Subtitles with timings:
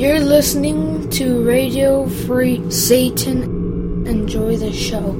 [0.00, 4.06] You're listening to Radio Free Satan.
[4.06, 5.10] Enjoy the show.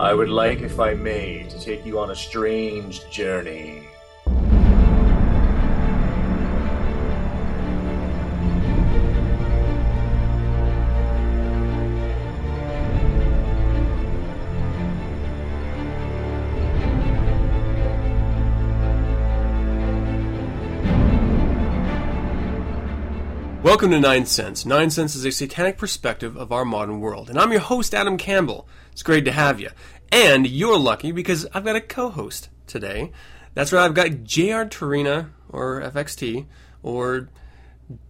[0.00, 3.88] I would like, if I may, to take you on a strange journey.
[23.76, 24.64] Welcome to 9sense.
[24.64, 28.16] Nine Cents is a satanic perspective of our modern world, and I'm your host, Adam
[28.16, 28.66] Campbell.
[28.90, 29.68] It's great to have you.
[30.10, 33.12] And you're lucky because I've got a co host today.
[33.52, 34.64] That's right, I've got J.R.
[34.64, 36.46] Torina, or FXT,
[36.82, 37.28] or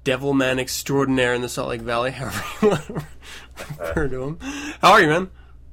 [0.05, 3.05] Devilman Extraordinaire in the Salt Lake Valley, however you want to
[3.81, 4.39] refer to him.
[4.81, 5.31] How are you, man?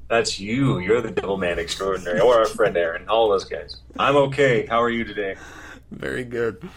[0.09, 0.79] That's you.
[0.79, 3.77] You're the devil man extraordinary, or our friend Aaron, all those guys.
[3.99, 4.65] I'm okay.
[4.65, 5.35] How are you today?
[5.91, 6.67] Very good.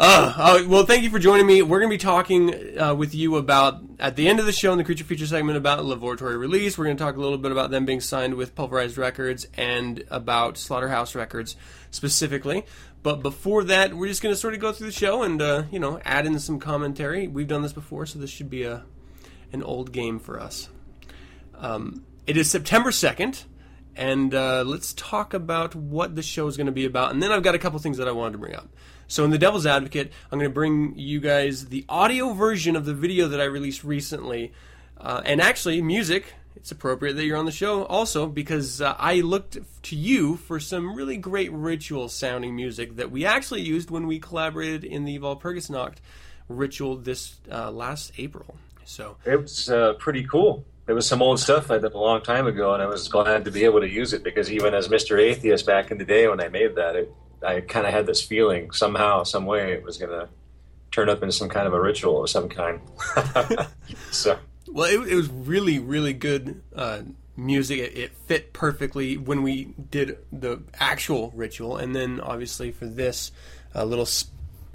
[0.00, 1.60] Uh, uh, well, thank you for joining me.
[1.60, 4.70] We're going to be talking uh, with you about, at the end of the show
[4.70, 6.78] in the Creature Feature segment, about Lavatory Release.
[6.78, 10.04] We're going to talk a little bit about them being signed with Pulverized Records and
[10.08, 11.56] about Slaughterhouse Records
[11.90, 12.64] specifically.
[13.02, 15.64] But before that, we're just going to sort of go through the show and, uh,
[15.72, 17.26] you know, add in some commentary.
[17.26, 18.84] We've done this before, so this should be a
[19.52, 20.68] an old game for us.
[21.56, 23.42] Um, it is September 2nd,
[23.96, 27.10] and uh, let's talk about what the show is going to be about.
[27.10, 28.68] And then I've got a couple things that I wanted to bring up.
[29.10, 32.84] So, in The Devil's Advocate, I'm going to bring you guys the audio version of
[32.84, 34.52] the video that I released recently.
[34.98, 36.34] Uh, and actually, music.
[36.56, 40.60] It's appropriate that you're on the show also because uh, I looked to you for
[40.60, 45.20] some really great ritual sounding music that we actually used when we collaborated in the
[45.20, 45.98] Walpurgisnacht
[46.48, 48.56] ritual this uh, last April.
[48.84, 50.64] So It was uh, pretty cool.
[50.88, 53.44] It was some old stuff I did a long time ago, and I was glad
[53.44, 55.18] to be able to use it because even as Mr.
[55.18, 57.12] Atheist back in the day when I made that, it,
[57.46, 60.28] I kind of had this feeling somehow, some way, it was going to
[60.90, 62.80] turn up into some kind of a ritual of some kind.
[64.10, 64.38] so
[64.70, 67.00] Well, it, it was really, really good uh,
[67.36, 67.78] music.
[67.78, 73.30] It, it fit perfectly when we did the actual ritual, and then obviously for this
[73.74, 74.08] little,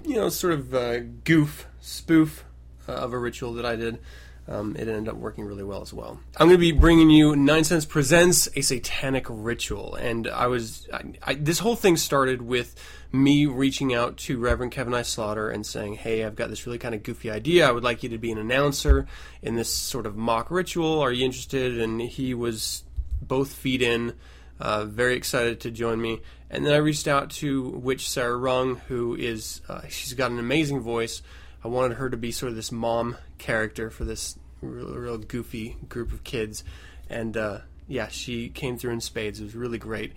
[0.04, 2.44] you know, sort of uh, goof spoof
[2.88, 3.98] uh, of a ritual that I did.
[4.46, 6.20] Um, it ended up working really well as well.
[6.36, 11.02] I'm going to be bringing you 9sense Presents a Satanic Ritual, and I was I,
[11.22, 12.74] I, this whole thing started with
[13.10, 15.00] me reaching out to Reverend Kevin I.
[15.00, 17.66] Slaughter and saying, "Hey, I've got this really kind of goofy idea.
[17.66, 19.06] I would like you to be an announcer
[19.40, 21.00] in this sort of mock ritual.
[21.00, 22.84] Are you interested?" And he was
[23.22, 24.12] both feet in,
[24.60, 26.20] uh, very excited to join me.
[26.50, 30.38] And then I reached out to Witch Sarah Rung, who is uh, she's got an
[30.38, 31.22] amazing voice.
[31.64, 35.76] I wanted her to be sort of this mom character for this real, real goofy
[35.88, 36.64] group of kids,
[37.10, 39.38] and uh, yeah, she came through in spades.
[39.38, 40.14] It was really great.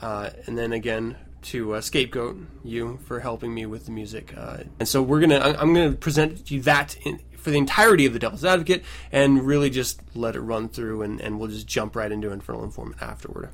[0.00, 4.34] Uh, and then again to uh, scapegoat you for helping me with the music.
[4.36, 8.12] Uh, and so we're gonna I'm gonna present you that in, for the entirety of
[8.12, 11.96] the Devil's Advocate, and really just let it run through, and, and we'll just jump
[11.96, 13.48] right into Infernal Informant afterward.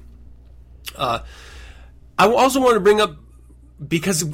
[0.96, 1.20] Uh,
[2.18, 3.16] I also want to bring up
[3.86, 4.24] because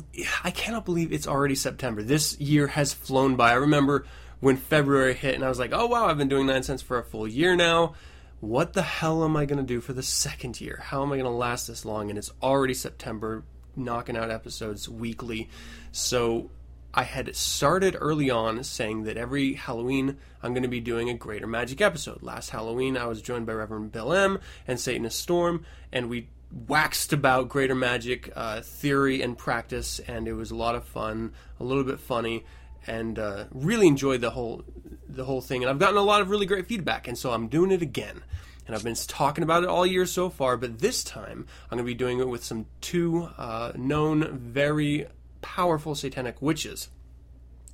[0.44, 2.02] I cannot believe it's already September.
[2.02, 3.50] This year has flown by.
[3.50, 4.06] I remember
[4.40, 7.04] when February hit, and I was like, "Oh wow, I've been doing 9sense for a
[7.04, 7.94] full year now.
[8.40, 10.80] What the hell am I going to do for the second year?
[10.84, 13.44] How am I going to last this long?" And it's already September,
[13.76, 15.48] knocking out episodes weekly.
[15.92, 16.50] So
[16.94, 21.14] I had started early on saying that every Halloween I'm going to be doing a
[21.14, 22.22] Greater Magic episode.
[22.22, 24.38] Last Halloween I was joined by Reverend Bill M.
[24.66, 26.28] and Satanist Storm, and we
[26.66, 31.32] waxed about Greater Magic uh, theory and practice, and it was a lot of fun,
[31.60, 32.44] a little bit funny,
[32.86, 34.64] and uh, really enjoyed the whole
[35.08, 35.62] the whole thing.
[35.62, 38.22] And I've gotten a lot of really great feedback, and so I'm doing it again.
[38.66, 41.78] And I've been talking about it all year so far, but this time I'm going
[41.78, 45.06] to be doing it with some two uh, known, very
[45.40, 46.90] powerful satanic witches.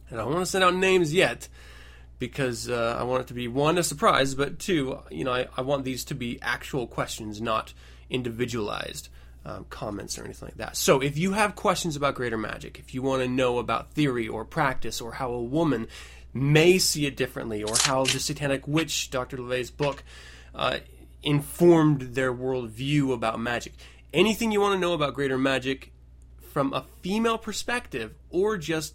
[0.09, 1.49] And I don't want to send out names yet
[2.21, 5.49] because uh, I want it to be one a surprise, but two, you know, I,
[5.57, 7.75] I want these to be actual questions, not
[8.09, 9.09] individualized
[9.45, 10.77] um, comments or anything like that.
[10.77, 14.27] So if you have questions about greater magic, if you want to know about theory
[14.27, 15.87] or practice or how a woman
[16.33, 19.37] may see it differently, or how the Satanic Witch, Dr.
[19.37, 20.03] LaVey's book,
[20.55, 20.79] uh,
[21.23, 23.73] informed their worldview about magic,
[24.13, 25.93] anything you want to know about greater magic
[26.53, 28.95] from a female perspective or just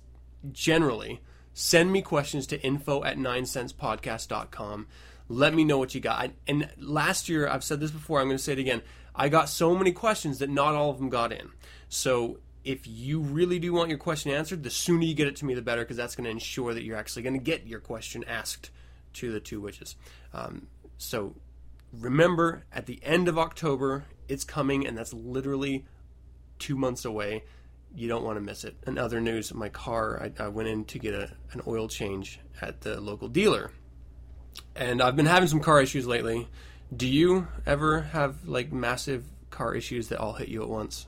[0.52, 1.22] generally,
[1.54, 4.88] send me questions to info at 9sensepodcast.com.
[5.28, 6.32] Let me know what you got.
[6.48, 8.82] And last year, I've said this before, I'm going to say it again.
[9.20, 11.50] I got so many questions that not all of them got in.
[11.90, 15.46] So if you really do want your question answered, the sooner you get it to
[15.46, 17.82] me, the better, because that's going to ensure that you're actually going to get your
[17.82, 18.72] question asked
[19.16, 19.98] to the two witches.
[20.34, 20.68] Um,
[20.98, 21.36] so
[21.92, 25.86] remember, at the end of October, it's coming, and that's literally
[26.58, 27.44] two months away.
[27.96, 28.76] you don't want to miss it.
[28.86, 32.40] In other news, my car, I, I went in to get a, an oil change
[32.62, 33.72] at the local dealer.
[34.76, 36.48] And I've been having some car issues lately.
[36.96, 41.06] Do you ever have like massive car issues that all hit you at once?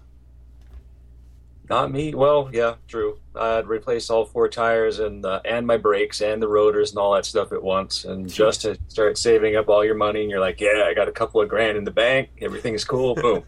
[1.69, 2.13] Not me.
[2.13, 3.18] Well, yeah, true.
[3.33, 7.13] I'd replace all four tires and uh, and my brakes and the rotors and all
[7.13, 10.42] that stuff at once, and just to start saving up all your money, and you're
[10.42, 13.16] like, yeah, I got a couple of grand in the bank, everything's cool.
[13.16, 13.44] Boom.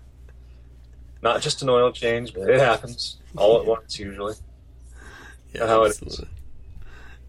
[1.22, 4.36] Not just an oil change, but it happens all at once usually.
[5.56, 6.26] Yeah, how absolutely.
[6.26, 6.32] It,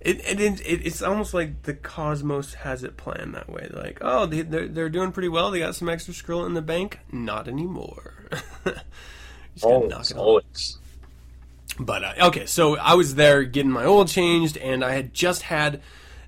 [0.05, 3.69] it, it, it, it's almost like the cosmos has it planned that way.
[3.73, 5.51] Like, oh, they, they're, they're doing pretty well.
[5.51, 7.01] They got some extra skrill in the bank.
[7.11, 8.29] Not anymore.
[9.62, 10.79] always, always.
[11.79, 15.43] But uh, okay, so I was there getting my oil changed, and I had just
[15.43, 15.81] had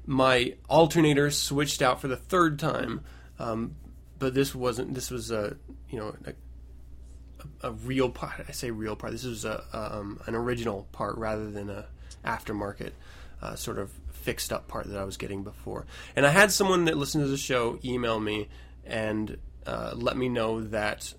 [0.06, 3.02] my alternator switched out for the third time.
[3.38, 3.76] Um,
[4.19, 4.94] but this wasn't.
[4.94, 5.56] This was a
[5.90, 8.46] you know a, a, real part.
[8.49, 9.12] I say real part.
[9.12, 11.87] This was a um, an original part rather than a
[12.25, 12.93] aftermarket
[13.42, 15.86] uh, sort of fixed up part that I was getting before.
[16.14, 18.48] And I had someone that listened to the show email me
[18.84, 21.14] and uh, let me know that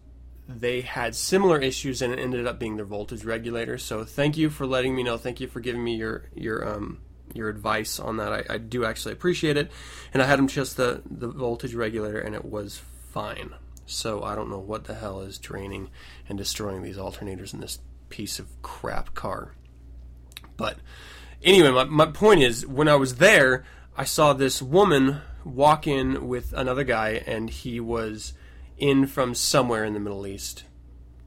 [0.48, 3.78] they had similar issues and it ended up being their voltage regulator.
[3.78, 5.18] So thank you for letting me know.
[5.18, 7.00] Thank you for giving me your your um,
[7.34, 8.32] your advice on that.
[8.32, 9.72] I, I, do actually appreciate it.
[10.14, 12.82] And I had them test the the voltage regulator and it was
[13.12, 13.56] fine.
[13.86, 15.90] So I don't know what the hell is draining
[16.28, 17.80] and destroying these alternators in this
[18.10, 19.54] piece of crap car.
[20.56, 20.78] But
[21.44, 23.64] anyway, my, my point is when I was there,
[23.96, 28.34] I saw this woman walk in with another guy and he was
[28.78, 30.66] in from somewhere in the Middle East.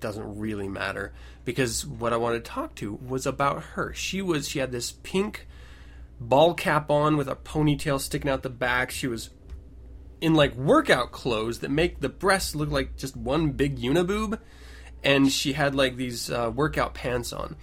[0.01, 1.13] Doesn't really matter
[1.45, 3.93] because what I wanted to talk to was about her.
[3.93, 5.47] She was she had this pink
[6.21, 8.91] ball cap on with a ponytail sticking out the back.
[8.91, 9.31] She was
[10.21, 14.39] in like workout clothes that make the breasts look like just one big uniboob,
[15.03, 17.57] and she had like these uh, workout pants on.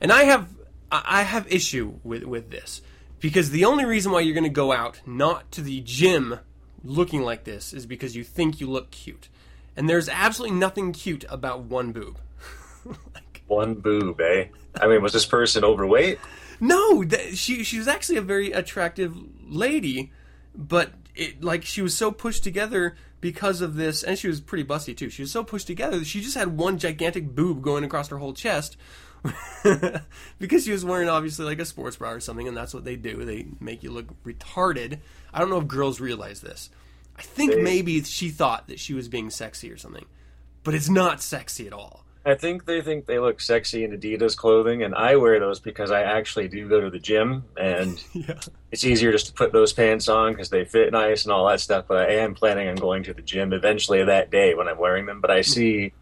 [0.00, 0.48] And I have
[0.92, 2.82] I have issue with with this
[3.20, 6.38] because the only reason why you're going to go out not to the gym
[6.84, 9.28] looking like this is because you think you look cute
[9.76, 12.18] and there's absolutely nothing cute about one boob.
[12.84, 14.46] like, one boob, eh?
[14.80, 16.18] I mean, was this person overweight?
[16.60, 19.16] No, th- she she was actually a very attractive
[19.48, 20.12] lady,
[20.54, 24.64] but it like she was so pushed together because of this, and she was pretty
[24.64, 25.10] busty too.
[25.10, 28.18] She was so pushed together that she just had one gigantic boob going across her
[28.18, 28.76] whole chest.
[30.38, 32.96] because she was wearing obviously like a sports bra or something, and that's what they
[32.96, 33.24] do.
[33.24, 34.98] They make you look retarded.
[35.32, 36.70] I don't know if girls realize this.
[37.16, 40.06] I think they, maybe she thought that she was being sexy or something,
[40.64, 42.04] but it's not sexy at all.
[42.24, 45.90] I think they think they look sexy in Adidas clothing, and I wear those because
[45.90, 48.40] I actually do go to the gym, and yeah.
[48.70, 51.60] it's easier just to put those pants on because they fit nice and all that
[51.60, 51.86] stuff.
[51.88, 55.06] But I am planning on going to the gym eventually that day when I'm wearing
[55.06, 55.20] them.
[55.20, 55.42] But I hmm.
[55.42, 55.92] see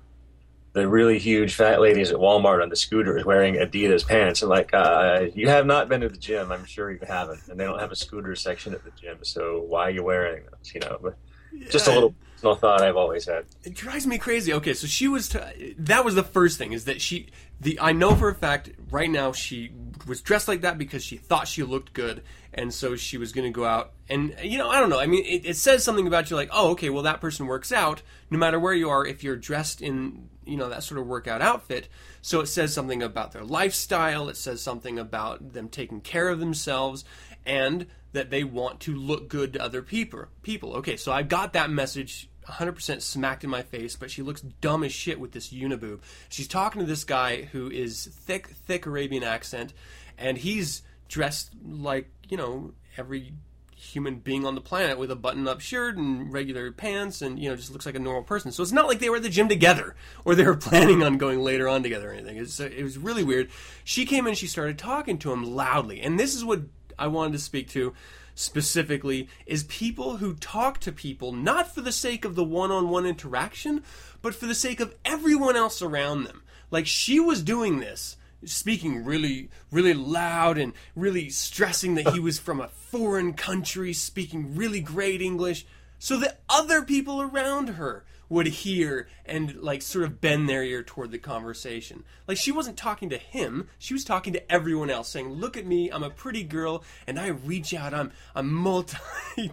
[0.72, 4.42] the really huge fat ladies at Walmart on the scooters wearing Adidas pants.
[4.42, 6.52] And like, uh, you have not been to the gym.
[6.52, 7.40] I'm sure you haven't.
[7.48, 9.18] And they don't have a scooter section at the gym.
[9.22, 10.74] So why are you wearing those?
[10.74, 11.16] You know, but
[11.52, 11.68] yeah.
[11.70, 13.46] just a little personal thought I've always had.
[13.64, 14.52] It drives me crazy.
[14.52, 15.28] Okay, so she was.
[15.28, 17.26] T- that was the first thing is that she.
[17.60, 19.72] The I know for a fact right now she
[20.06, 22.22] was dressed like that because she thought she looked good,
[22.54, 25.00] and so she was going to go out and you know I don't know.
[25.00, 27.72] I mean, it, it says something about you like, oh, okay, well that person works
[27.72, 29.06] out no matter where you are.
[29.06, 31.88] If you're dressed in you know that sort of workout outfit,
[32.20, 34.28] so it says something about their lifestyle.
[34.28, 37.04] It says something about them taking care of themselves
[37.46, 40.26] and that they want to look good to other people.
[40.42, 40.74] People.
[40.76, 44.82] Okay, so I got that message 100% smacked in my face, but she looks dumb
[44.82, 46.00] as shit with this uniboob.
[46.28, 49.72] She's talking to this guy who is thick, thick Arabian accent,
[50.18, 53.32] and he's dressed like, you know, every
[53.80, 57.56] human being on the planet with a button-up shirt and regular pants and you know
[57.56, 58.52] just looks like a normal person.
[58.52, 61.18] So it's not like they were at the gym together or they were planning on
[61.18, 62.36] going later on together or anything.
[62.36, 63.50] It's, uh, it was really weird.
[63.84, 66.00] She came in she started talking to him loudly.
[66.00, 66.62] And this is what
[66.98, 67.94] i wanted to speak to
[68.34, 72.88] specifically is people who talk to people not for the sake of the one on
[72.88, 73.82] one interaction,
[74.22, 76.42] but for the sake of everyone else around them.
[76.70, 82.38] Like she was doing this, speaking really, really loud and really stressing that he was
[82.38, 85.66] from a foreign country, speaking really great English,
[85.98, 90.82] so that other people around her would hear and like sort of bend their ear
[90.82, 92.04] toward the conversation.
[92.28, 95.66] Like she wasn't talking to him, she was talking to everyone else saying, "Look at
[95.66, 97.92] me, I'm a pretty girl and I reach out.
[97.92, 98.96] I'm I'm multi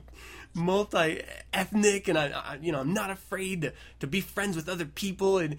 [0.54, 4.70] multi ethnic and I, I, you know, I'm not afraid to, to be friends with
[4.70, 5.58] other people and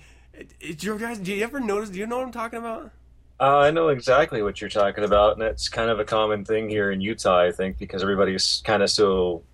[0.61, 2.93] you guys do you ever notice do you know what I'm talking about?
[3.41, 6.69] Uh, I know exactly what you're talking about, and it's kind of a common thing
[6.69, 9.45] here in Utah, I think, because everybody's kind of so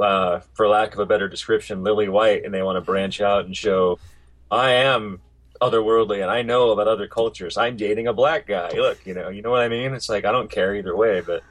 [0.00, 3.44] uh, for lack of a better description, lily white, and they want to branch out
[3.44, 3.98] and show,
[4.50, 5.20] I am
[5.60, 7.56] otherworldly and I know about other cultures.
[7.56, 8.70] I'm dating a black guy.
[8.70, 9.92] Look, you know, you know what I mean?
[9.92, 11.42] It's like I don't care either way, but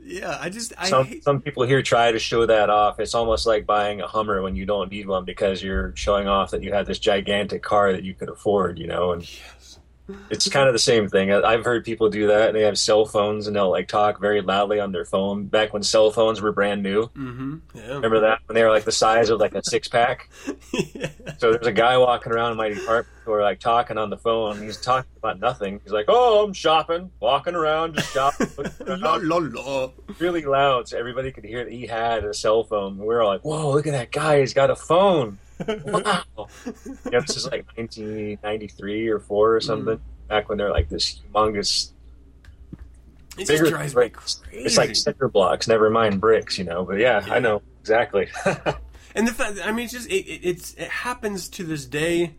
[0.00, 3.00] Yeah, I just I some hate, some people here try to show that off.
[3.00, 6.52] It's almost like buying a Hummer when you don't need one because you're showing off
[6.52, 9.57] that you had this gigantic car that you could afford, you know, and yes.
[10.30, 11.32] It's kind of the same thing.
[11.32, 12.48] I've heard people do that.
[12.48, 15.44] And they have cell phones and they'll like talk very loudly on their phone.
[15.44, 17.56] Back when cell phones were brand new, Mm-hmm.
[17.74, 17.88] Yeah.
[17.94, 20.30] remember that when they were like the size of like a six pack.
[20.72, 21.10] yeah.
[21.38, 24.16] So there's a guy walking around in my department who are like talking on the
[24.16, 24.62] phone.
[24.62, 25.80] He's talking about nothing.
[25.84, 28.48] He's like, "Oh, I'm shopping, walking around, just shopping."
[28.86, 29.90] La la la.
[30.18, 32.96] really loud, so everybody could hear that he had a cell phone.
[32.96, 34.40] We were all like, "Whoa, look at that guy!
[34.40, 36.22] He's got a phone!" Wow.
[37.10, 39.96] yeah, this is like 1993 or four or something.
[39.96, 40.00] Mm.
[40.28, 41.92] Back when they're like this humongous.
[43.36, 44.40] It just bigger drives me crazy.
[44.52, 46.84] It's like cinder blocks, never mind bricks, you know.
[46.84, 47.34] But yeah, Yeah.
[47.34, 48.28] I know exactly.
[49.14, 52.34] And the fact, I mean, it's just it, it, it's it happens to this day.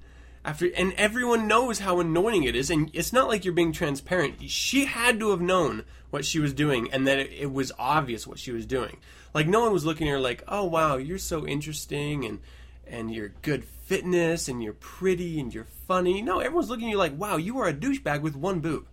[0.46, 4.50] After and everyone knows how annoying it is, and it's not like you're being transparent.
[4.50, 8.26] She had to have known what she was doing, and that it, it was obvious
[8.26, 8.98] what she was doing.
[9.34, 12.40] Like no one was looking at her like, "Oh wow, you're so interesting, and
[12.89, 16.98] and you're good fitness, and you're pretty, and you're funny." No, everyone's looking at you
[16.98, 18.88] like, "Wow, you are a douchebag with one boob."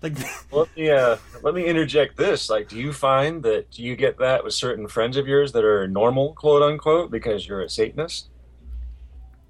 [0.00, 0.16] Like,
[0.52, 2.48] let me uh, let me interject this.
[2.48, 5.88] Like, do you find that you get that with certain friends of yours that are
[5.88, 8.28] normal, quote unquote, because you're a Satanist?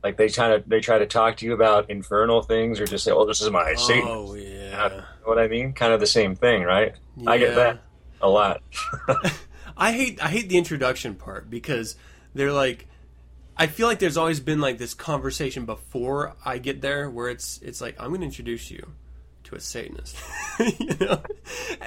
[0.02, 3.04] Like they try to they try to talk to you about infernal things, or just
[3.04, 4.88] say, "Oh, this is my Satan." oh You yeah.
[4.88, 5.72] know what I mean?
[5.72, 6.94] Kind of the same thing, right?
[7.26, 7.80] I get that
[8.22, 8.62] a lot.
[9.76, 11.96] I hate I hate the introduction part because
[12.34, 12.87] they're like
[13.58, 17.58] I feel like there's always been like this conversation before I get there where it's
[17.58, 18.92] it's like I'm going to introduce you
[19.44, 20.16] to a Satanist,
[20.78, 21.20] you know.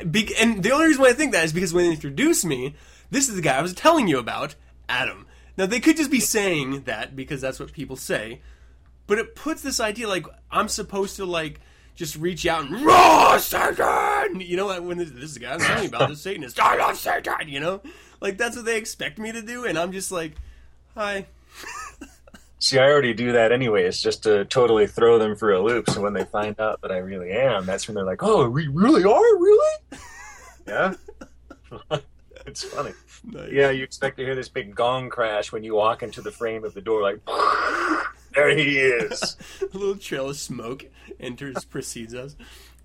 [0.09, 2.75] Be- and the only reason why I think that is because when they introduce me,
[3.09, 4.55] this is the guy I was telling you about,
[4.89, 5.27] Adam.
[5.57, 8.41] Now they could just be saying that because that's what people say,
[9.07, 11.61] but it puts this idea like I'm supposed to like
[11.95, 14.41] just reach out and raw Satan.
[14.41, 16.59] You know, like, when this, this is the guy I'm telling you about, the Satanist.
[16.59, 17.47] I love Satan.
[17.47, 17.81] You know,
[18.19, 20.33] like that's what they expect me to do, and I'm just like,
[20.95, 21.27] hi.
[22.61, 25.89] See, I already do that anyways, just to totally throw them for a loop.
[25.89, 28.67] So when they find out that I really am, that's when they're like, "Oh, we
[28.67, 29.75] really are, really?"
[30.67, 30.93] Yeah,
[32.45, 32.91] it's funny.
[33.23, 33.49] Nice.
[33.51, 36.63] Yeah, you expect to hear this big gong crash when you walk into the frame
[36.63, 37.19] of the door, like,
[38.35, 39.37] there he is.
[39.61, 40.85] a little trail of smoke
[41.19, 42.35] enters, precedes us.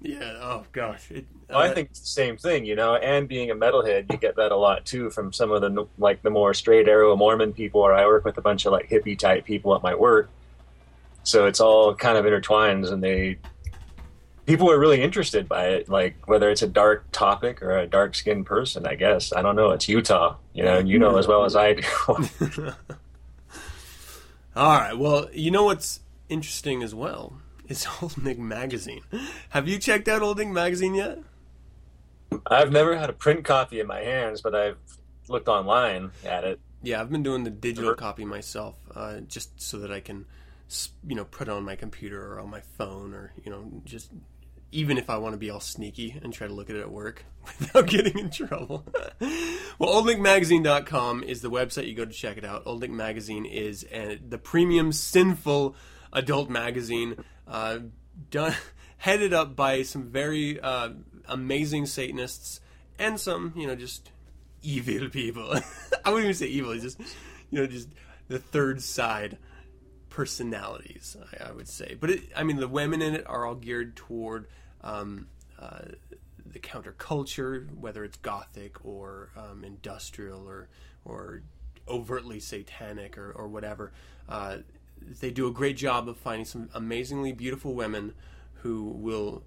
[0.01, 0.39] Yeah.
[0.41, 1.11] Oh gosh.
[1.11, 2.97] It, Well, I uh, think it's the same thing, you know.
[2.97, 6.23] And being a metalhead, you get that a lot too from some of the like
[6.23, 9.19] the more straight arrow Mormon people, or I work with a bunch of like hippie
[9.19, 10.29] type people at my work.
[11.23, 13.39] So it's all kind of intertwined, and they
[14.45, 15.89] people are really interested by it.
[15.89, 19.57] Like whether it's a dark topic or a dark skinned person, I guess I don't
[19.57, 19.71] know.
[19.71, 21.83] It's Utah, you know, and you know as well as I do.
[24.57, 24.97] All right.
[24.97, 27.35] Well, you know what's interesting as well
[27.69, 29.03] is Old Nick magazine.
[29.51, 31.19] Have you checked out Old Nick magazine yet?
[32.47, 34.79] I've never had a print copy in my hands, but I've
[35.29, 36.61] looked online at it.
[36.83, 40.27] Yeah, I've been doing the digital copy myself, uh, just so that I can,
[41.07, 44.11] you know, put it on my computer or on my phone, or you know, just
[44.73, 46.91] even if I want to be all sneaky and try to look at it at
[46.91, 47.25] work
[47.59, 48.85] without getting in trouble.
[49.79, 52.65] well, oldnickmagazine.com is the website you go to check it out.
[52.67, 55.75] Old Nick Magazine is uh, the premium sinful
[56.13, 57.17] adult magazine,
[57.47, 57.79] uh,
[58.31, 58.55] done
[58.99, 60.91] headed up by some very uh,
[61.29, 62.61] amazing Satanists
[62.99, 64.11] and some, you know, just
[64.63, 65.55] evil people.
[66.05, 66.73] I wouldn't even say evil.
[66.73, 67.01] It's just
[67.51, 67.89] you know, just
[68.29, 69.39] the third side
[70.11, 71.17] personalities.
[71.41, 73.97] I, I would say, but it, I mean, the women in it are all geared
[73.97, 74.49] toward
[74.83, 75.83] um, uh,
[76.45, 80.69] the counterculture, whether it's gothic or um, industrial or
[81.05, 81.43] or
[81.89, 83.93] overtly satanic or, or whatever.
[84.29, 84.59] Uh,
[85.01, 88.15] they do a great job of finding some amazingly beautiful women
[88.63, 89.43] who will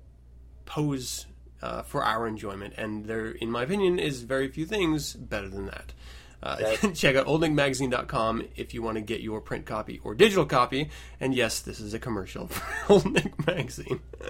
[0.65, 1.25] pose
[1.62, 5.65] uh, for our enjoyment, and there, in my opinion, is very few things better than
[5.65, 5.94] that.
[6.41, 6.58] Uh,
[6.94, 10.89] check out oldnickmagazine.com if you want to get your print copy or digital copy.
[11.20, 14.00] And yes, this is a commercial for Old Nick Magazine.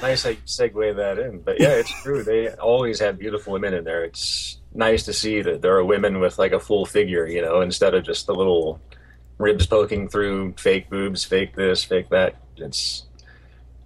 [0.00, 1.40] Nice you segue that in.
[1.40, 2.22] But yeah, it's true.
[2.22, 4.04] They always have beautiful women in there.
[4.04, 7.62] It's nice to see that there are women with like a full figure, you know,
[7.62, 8.80] instead of just the little
[9.38, 12.36] ribs poking through fake boobs, fake this, fake that.
[12.56, 13.06] It's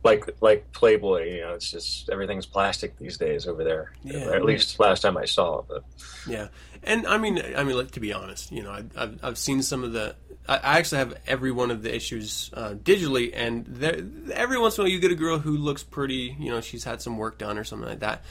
[0.04, 3.92] like like Playboy, you know, it's just everything's plastic these days over there.
[4.02, 4.30] Yeah.
[4.32, 5.66] At least last time I saw it.
[5.68, 5.84] But
[6.26, 6.48] Yeah,
[6.82, 9.62] and I mean, I mean, like, to be honest, you know, I, I've I've seen
[9.62, 10.16] some of the.
[10.48, 14.76] I, I actually have every one of the issues uh, digitally, and there, every once
[14.76, 16.36] in a while you get a girl who looks pretty.
[16.38, 18.24] You know, she's had some work done or something like that.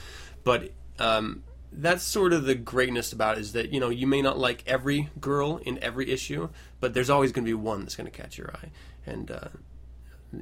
[0.44, 4.20] But um, that's sort of the greatness about it is that you know you may
[4.22, 6.48] not like every girl in every issue,
[6.80, 8.70] but there's always going to be one that's going to catch your eye,
[9.06, 9.48] and uh,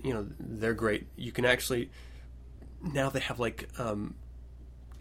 [0.03, 1.07] you know they're great.
[1.17, 1.91] You can actually
[2.83, 4.15] now they have like um,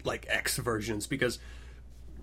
[0.04, 1.38] like X versions because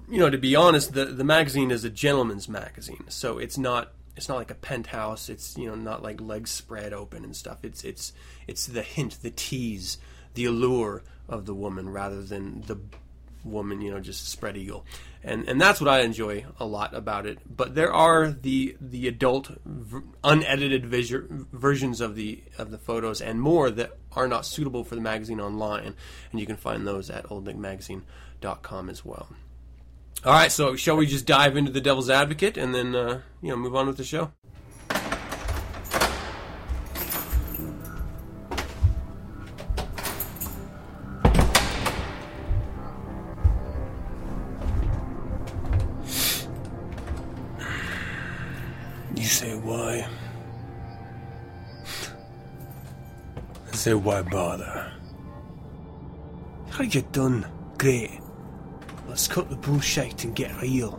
[0.10, 3.94] you know to be honest, the the magazine is a gentleman's magazine, so it's not
[4.16, 5.30] it's not like a penthouse.
[5.30, 7.64] It's you know not like legs spread open and stuff.
[7.64, 8.14] It's it's
[8.48, 9.98] it's the hint, the tease,
[10.34, 12.80] the allure of the woman rather than the
[13.48, 14.86] woman, you know, just spread eagle,
[15.24, 17.40] and and that's what I enjoy a lot about it.
[17.46, 23.22] But there are the the adult, v- unedited visu- versions of the of the photos
[23.22, 25.96] and more that are not suitable for the magazine online,
[26.32, 29.28] and you can find those at oldnickmagazine.com as well.
[30.26, 33.50] All right, so shall we just dive into the Devil's Advocate and then uh, you
[33.50, 34.32] know move on with the show?
[53.88, 54.92] Say why bother?
[56.72, 57.48] How you done?
[57.78, 58.20] Great.
[59.08, 60.92] Let's cut the bullshit and get real.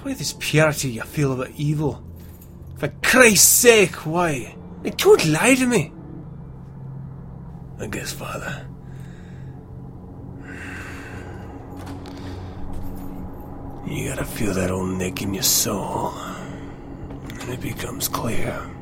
[0.00, 2.02] Why this purity you feel about evil?
[2.78, 4.56] For Christ's sake, why?
[4.82, 5.92] Hey, don't lie to me.
[7.78, 8.66] I guess, Father.
[13.86, 16.14] You gotta feel that old nick in your soul.
[17.28, 18.73] And it becomes clear.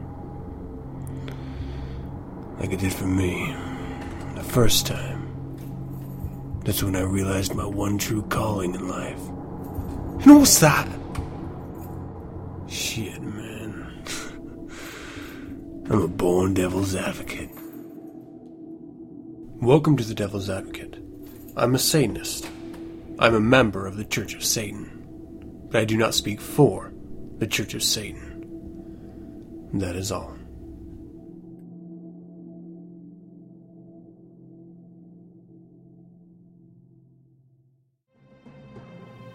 [2.62, 3.52] Like it did for me.
[4.37, 6.61] The first time.
[6.64, 9.19] That's when I realized my one true calling in life.
[10.25, 10.87] And what's that?
[12.69, 14.04] Shit, man.
[15.90, 17.50] I'm a born devil's advocate.
[19.61, 21.02] Welcome to the Devil's Advocate.
[21.57, 22.49] I'm a Satanist.
[23.19, 25.66] I'm a member of the Church of Satan.
[25.69, 26.92] But I do not speak for
[27.38, 28.31] the Church of Satan.
[29.75, 30.37] That is all.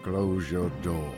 [0.08, 1.12] Close your door.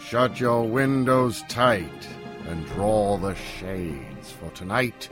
[0.00, 2.08] Shut your windows tight
[2.48, 5.10] and draw the shades, for tonight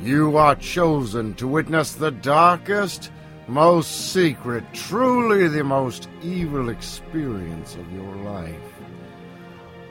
[0.00, 3.12] you are chosen to witness the darkest,
[3.46, 8.80] most secret, truly the most evil experience of your life.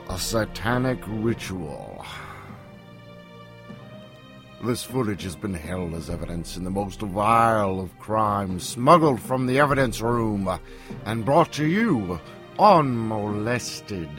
[0.09, 1.92] A satanic ritual.
[4.63, 9.45] This footage has been held as evidence in the most vile of crimes, smuggled from
[9.45, 10.49] the evidence room
[11.05, 12.17] and brought to you
[12.57, 14.09] unmolested.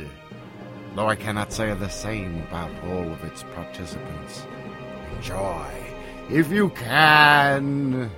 [0.95, 4.47] Though I cannot say the same about all of its participants.
[5.17, 5.65] Enjoy,
[6.29, 8.11] if you can.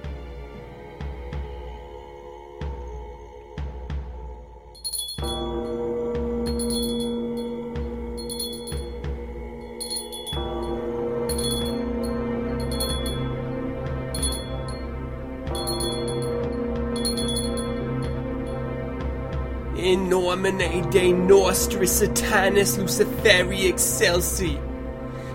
[21.66, 24.57] Nostris Satanis Luciferi Excelsi.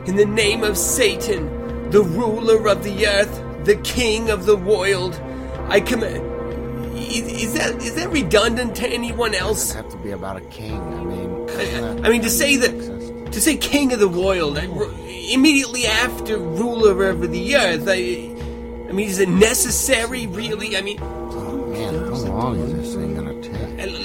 [0.08, 5.20] In the name of Satan, the ruler of the earth, the king of the world,
[5.68, 6.26] I command.
[6.98, 9.74] Is, is that is that redundant to anyone else?
[9.74, 10.80] Have to be about a king.
[10.80, 14.68] I mean, I mean to say that to say king of the world I-
[15.34, 17.86] immediately after ruler over the earth.
[17.88, 18.32] I,
[18.88, 20.28] I mean, is it necessary?
[20.28, 20.78] Really?
[20.78, 21.00] I mean,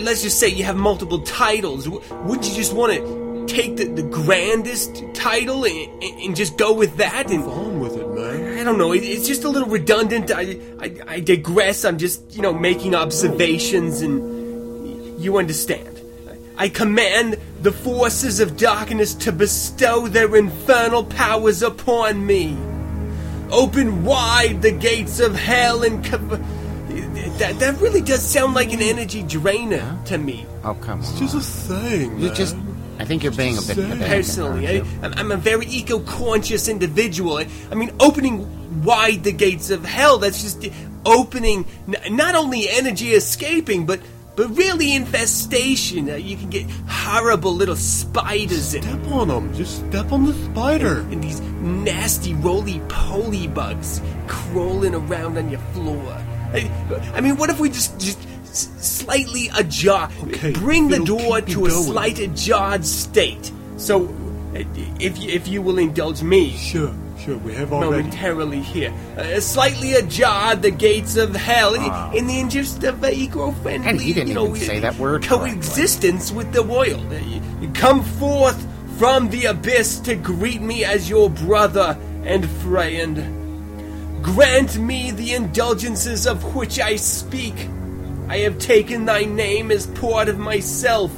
[0.07, 1.89] let's just say you have multiple titles.
[1.89, 6.73] Would you just want to take the, the grandest title and, and, and just go
[6.73, 7.29] with that?
[7.31, 8.59] And on with it, man.
[8.59, 8.93] I don't know.
[8.93, 10.31] It, it's just a little redundant.
[10.31, 11.85] I, I I digress.
[11.85, 16.01] I'm just you know making observations, and you understand.
[16.57, 22.57] I command the forces of darkness to bestow their infernal powers upon me.
[23.51, 26.05] Open wide the gates of hell and.
[26.05, 26.41] Co-
[27.39, 30.47] that, that really does sound like an energy drainer to me.
[30.65, 31.05] Oh come on.
[31.11, 31.41] It's just a
[31.75, 32.35] thing, You man.
[32.35, 32.57] just.
[32.99, 33.83] I think you're being a bit Say.
[33.83, 35.01] pedantic, Personally, I, aren't you?
[35.03, 37.37] I'm- I'm a very eco-conscious individual.
[37.37, 40.67] I, I mean, opening wide the gates of hell, that's just
[41.05, 44.01] opening n- not only energy escaping, but
[44.35, 46.11] but really infestation.
[46.11, 49.55] Uh, you can get horrible little spiders and, Step on them.
[49.55, 51.01] Just step on the spider.
[51.11, 56.19] and these nasty roly-poly bugs crawling around on your floor.
[56.53, 56.71] I,
[57.15, 58.19] I mean, what if we just just
[58.83, 61.83] slightly ajar, Okay, bring the door to a going.
[61.85, 63.53] slight ajarred state?
[63.77, 64.07] So,
[64.55, 64.63] uh,
[64.99, 67.37] if you, if you will indulge me Sure, sure.
[67.39, 67.91] We have already.
[68.05, 72.11] momentarily here, uh, slightly ajar the gates of hell in- Ah.
[72.13, 75.23] in the interest of uh, eco-friendly, And he didn't you know, even say that word
[75.25, 77.05] coexistence with the world.
[77.13, 82.49] Uh, you, you come forth from the abyss to greet me as your brother and
[82.65, 83.36] friend.
[84.27, 87.55] Grant me the indulgences of which I speak.
[88.29, 91.13] I have taken thy name as part of myself.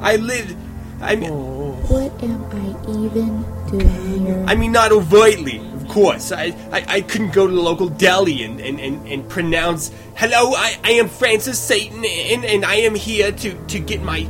[0.00, 0.56] I live.
[1.00, 4.44] I mean, What am I even doing here?
[4.48, 6.32] I mean, not overtly, of course.
[6.32, 10.52] I, I, I couldn't go to the local deli and, and, and, and pronounce, hello,
[10.56, 14.26] I, I am Francis Satan, and, and I am here to, to get my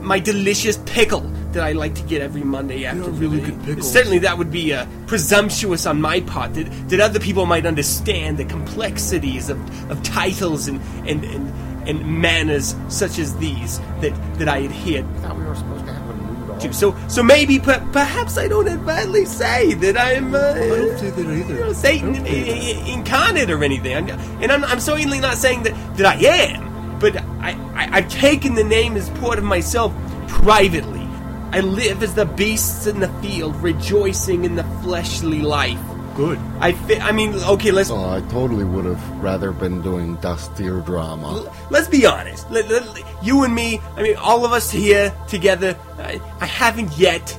[0.00, 3.10] my delicious pickle that I like to get every Monday after.
[3.10, 3.90] really good pickles.
[3.92, 6.54] Certainly, that would be uh, presumptuous on my part.
[6.54, 12.20] That, that other people might understand the complexities of, of titles and, and, and, and
[12.20, 16.10] manners such as these that, that I adhere I thought we were supposed to have
[16.10, 16.72] a mood to.
[16.72, 20.34] So, so maybe, per- perhaps I don't advertently say that I'm.
[20.34, 21.54] Uh, I don't say that either.
[21.54, 23.94] you know, Satan I don't i- i- incarnate or anything.
[23.96, 24.08] I'm,
[24.42, 26.18] and I'm, I'm certainly not saying that, that I
[26.52, 29.92] am, but I, I, I've taken the name as part of myself
[30.28, 31.05] privately.
[31.52, 35.78] I live as the beasts in the field, rejoicing in the fleshly life.
[36.16, 36.38] Good.
[36.60, 40.80] I, fi- I mean, okay, let's Oh, I totally would have rather been doing dustier
[40.80, 41.50] drama.
[41.70, 42.50] let's be honest.
[42.50, 46.96] Let- let- you and me, I mean, all of us here together, I, I haven't
[46.98, 47.38] yet,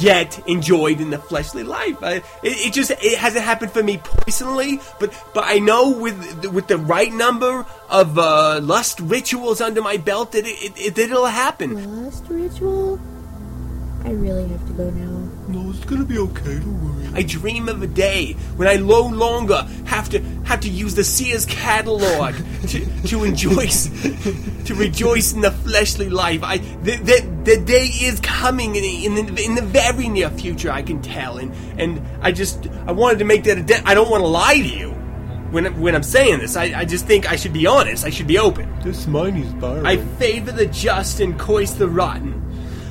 [0.00, 2.02] yet enjoyed in the fleshly life.
[2.02, 6.46] I, it, it just it hasn't happened for me personally, but but I know with
[6.46, 10.98] with the right number of uh, lust rituals under my belt that it, it, it
[10.98, 12.04] it'll happen.
[12.04, 13.00] Lust ritual?
[14.04, 15.28] I really have to go now.
[15.48, 16.58] No, it's gonna be okay.
[16.60, 16.97] Don't worry.
[17.18, 21.02] I dream of a day when I no longer have to have to use the
[21.02, 22.36] Sears catalog
[22.68, 26.44] to, to enjoy to rejoice in the fleshly life.
[26.44, 30.70] I the, the, the day is coming in, in the in the very near future.
[30.70, 33.94] I can tell, and and I just I wanted to make that a de- I
[33.94, 34.90] don't want to lie to you
[35.50, 36.56] when when I'm saying this.
[36.56, 38.04] I, I just think I should be honest.
[38.04, 38.72] I should be open.
[38.84, 39.84] This mine is borrowed.
[39.86, 42.47] I favor the just and course the rotten.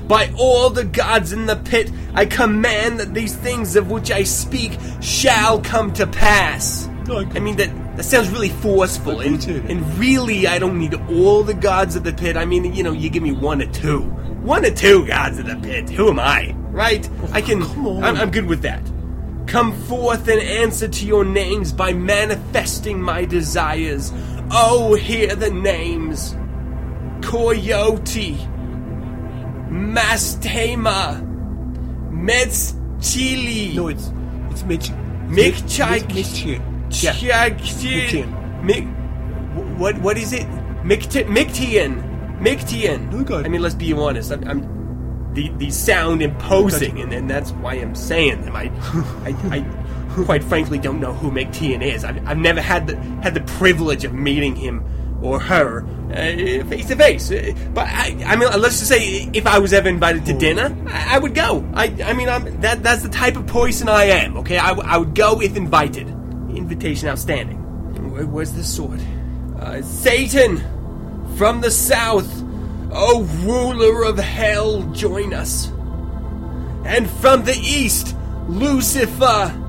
[0.07, 4.23] By all the gods in the pit, I command that these things of which I
[4.23, 6.87] speak shall come to pass.
[7.07, 10.93] No, I I mean that that sounds really forceful, and, and really, I don't need
[11.09, 12.37] all the gods of the pit.
[12.37, 15.47] I mean, you know, you give me one or two, one or two gods of
[15.47, 15.89] the pit.
[15.89, 17.09] Who am I, right?
[17.31, 17.63] I can.
[17.63, 18.83] I'm, I'm good with that.
[19.47, 24.11] Come forth and answer to your names by manifesting my desires.
[24.51, 26.35] Oh, hear the names.
[27.21, 28.37] Coyote,
[29.69, 31.21] Mastema,
[32.11, 34.11] Metzchili, No, it's
[34.51, 34.89] it's Mitch.
[35.27, 36.43] Mikchak, Mitch.
[37.03, 37.11] Yeah.
[37.13, 38.85] Chak- Mik,
[39.77, 40.47] what what is it?
[40.83, 42.01] Mikti- Mictian,
[42.39, 43.45] Mictian.
[43.45, 44.31] I mean, let's be honest.
[44.31, 48.55] I'm, I'm the these sound imposing, and, and that's why I'm saying them.
[48.55, 48.71] I,
[49.23, 52.05] I, I quite frankly don't know who Mictian is.
[52.05, 54.83] I've, I've never had the had the privilege of meeting him
[55.21, 55.85] or her
[56.69, 57.29] face to face.
[57.73, 60.39] But I, I mean, let's just say if I was ever invited to hmm.
[60.39, 61.67] dinner, I, I would go.
[61.73, 64.37] I, I mean, I'm, that that's the type of person I am.
[64.37, 66.07] Okay, I, I would go if invited.
[66.07, 67.57] Invitation outstanding.
[68.11, 69.01] Where, where's the sword?
[69.59, 70.57] Uh, Satan
[71.37, 72.43] from the south,
[72.91, 75.71] O ruler of hell, join us.
[76.83, 78.15] And from the east,
[78.47, 79.63] Lucifer.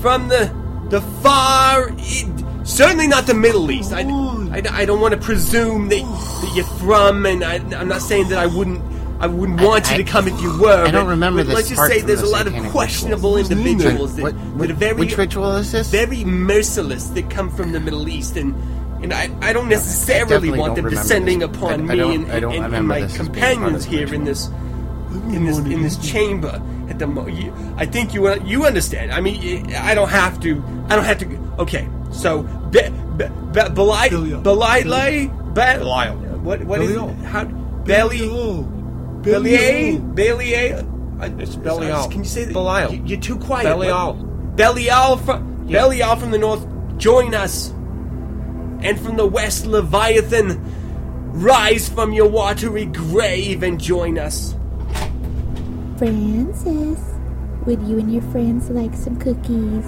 [0.00, 0.54] From the
[0.90, 2.24] the far, e-
[2.66, 3.92] certainly not the Middle East.
[3.92, 8.02] I, I, I don't want to presume that, that you're from, and I, I'm not
[8.02, 8.82] saying that I wouldn't.
[9.18, 10.84] I wouldn't want I- you to come if you were.
[10.84, 12.52] I don't remember but this Let's just part say from there's the a lot of
[12.70, 13.48] questionable rituals.
[13.48, 15.90] What's the name individuals that, what, that are very which ritual is this?
[15.90, 18.54] very merciless that come from the Middle East, and
[19.02, 21.48] and I, I don't necessarily definitely want don't them descending this.
[21.48, 24.12] upon I- I me don't- and, and, and my this as being part companions here
[24.12, 24.48] in this
[25.32, 29.12] in this in this chamber at the mo- you, I think you you understand.
[29.12, 30.62] I mean, I don't have to.
[30.90, 31.26] I don't have to.
[31.58, 32.80] Okay, so be,
[33.16, 34.40] be, be, Beli- Belial.
[34.40, 36.16] Belial, Belial.
[36.42, 37.08] What what is Belial.
[37.10, 37.16] it?
[37.26, 38.62] How Beli Oh,
[39.22, 41.40] Belial Belial.
[41.40, 42.08] It's Belial.
[42.08, 42.52] Can you say that?
[42.52, 42.92] Belial.
[42.94, 43.64] You- You're too quiet.
[43.64, 44.14] Belial.
[44.14, 46.64] What- Belial from Belial from the north.
[46.98, 47.72] Join us.
[48.82, 50.60] And from the west, Leviathan,
[51.32, 54.54] rise from your watery grave and join us.
[55.98, 57.00] Francis,
[57.64, 59.84] would you and your friends like some cookies?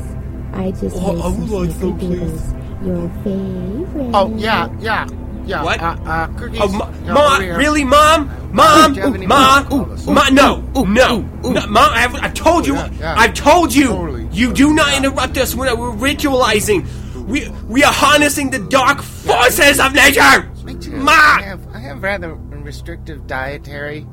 [0.53, 2.87] I just Oh, made I would some like some, snickerdoodles.
[2.87, 4.11] Your favorite.
[4.15, 5.07] Oh yeah, yeah,
[5.47, 5.63] yeah.
[5.65, 5.81] What?
[5.81, 6.61] Uh, uh, cookies.
[6.63, 8.31] Oh, ma- Yeah, Ma, really, Mom?
[8.53, 8.95] Mom?
[8.95, 9.63] Do you Ma?
[9.69, 9.83] more?
[9.83, 11.53] Ooh, Ma, no, ooh, no, ooh, ooh.
[11.53, 13.15] no, Mom, I've, I've told you, Yeah, yeah.
[13.19, 14.29] I've told you, Totally.
[14.33, 16.87] you do not interrupt us when we're ritualizing.
[17.27, 20.51] We, we are harnessing the dark forces of nature!
[20.65, 20.93] Me too.
[20.97, 21.11] Ma!
[21.13, 24.07] I have, I have rather restrictive dietary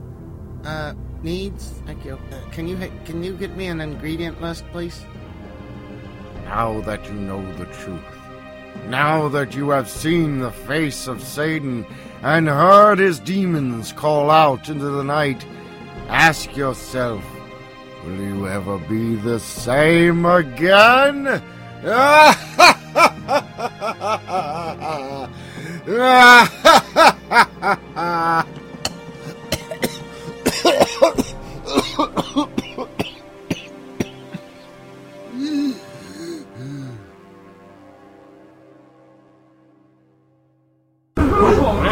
[0.65, 0.93] uh,
[1.23, 1.69] needs.
[1.85, 2.19] Thank you.
[2.31, 5.05] Uh, can you ha- can you get me an ingredient list, please?
[6.45, 8.01] Now that you know the truth,
[8.87, 11.85] now that you have seen the face of Satan
[12.21, 15.45] and heard his demons call out into the night,
[16.07, 17.23] ask yourself,
[18.05, 21.41] Will you ever be the same again?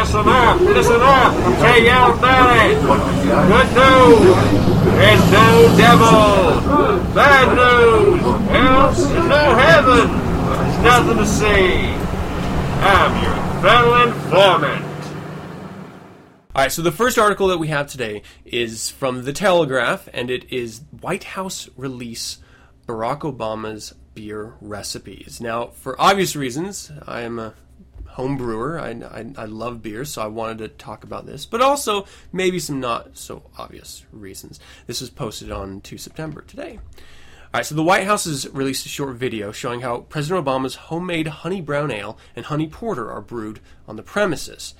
[0.04, 1.88] Listen up, listen up, J.
[1.88, 2.12] L.
[2.16, 2.74] Valley.
[2.74, 4.36] Good news,
[4.84, 7.14] there's no devil.
[7.14, 10.08] Bad news, hell, there's no heaven.
[10.50, 11.94] There's nothing to see.
[12.84, 14.84] I'm your fellow informant.
[16.54, 20.30] All right, so the first article that we have today is from The Telegraph, and
[20.30, 22.40] it is White House release
[22.86, 25.40] Barack Obama's beer recipes.
[25.40, 27.54] Now, for obvious reasons, I am a
[28.14, 28.78] home brewer.
[28.78, 32.60] I, I, I love beer, so I wanted to talk about this, but also maybe
[32.60, 34.60] some not so obvious reasons.
[34.86, 36.78] This was posted on 2 September today.
[36.78, 40.74] All right, so the White House has released a short video showing how President Obama's
[40.76, 44.74] homemade honey brown ale and honey porter are brewed on the premises.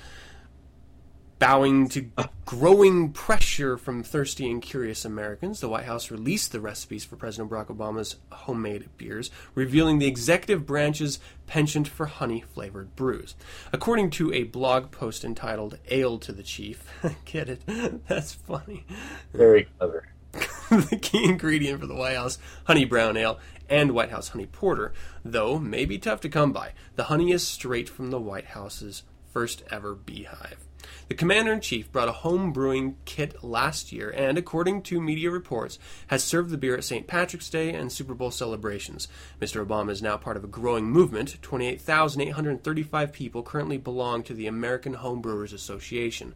[1.44, 2.10] Bowing to
[2.46, 7.50] growing pressure from thirsty and curious Americans, the White House released the recipes for President
[7.50, 13.34] Barack Obama's homemade beers, revealing the executive branch's penchant for honey flavored brews.
[13.74, 16.82] According to a blog post entitled Ale to the Chief,
[17.26, 17.60] get it?
[18.08, 18.86] That's funny.
[19.34, 20.08] Very clever.
[20.70, 24.94] the key ingredient for the White House honey brown ale and White House honey porter,
[25.22, 26.72] though may be tough to come by.
[26.96, 30.64] The honey is straight from the White House's first ever beehive.
[31.08, 35.30] The commander in chief brought a home brewing kit last year and, according to media
[35.30, 37.06] reports, has served the beer at St.
[37.06, 39.08] Patrick's Day and Super Bowl celebrations.
[39.40, 39.64] Mr.
[39.64, 41.40] Obama is now part of a growing movement.
[41.42, 46.34] 28,835 people currently belong to the American Home Brewers Association.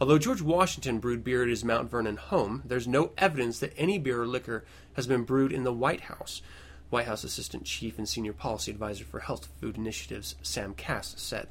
[0.00, 3.98] Although George Washington brewed beer at his Mount Vernon home, there's no evidence that any
[3.98, 6.42] beer or liquor has been brewed in the White House.
[6.90, 11.48] White House Assistant Chief and Senior Policy Advisor for Health Food Initiatives, Sam Kass, said.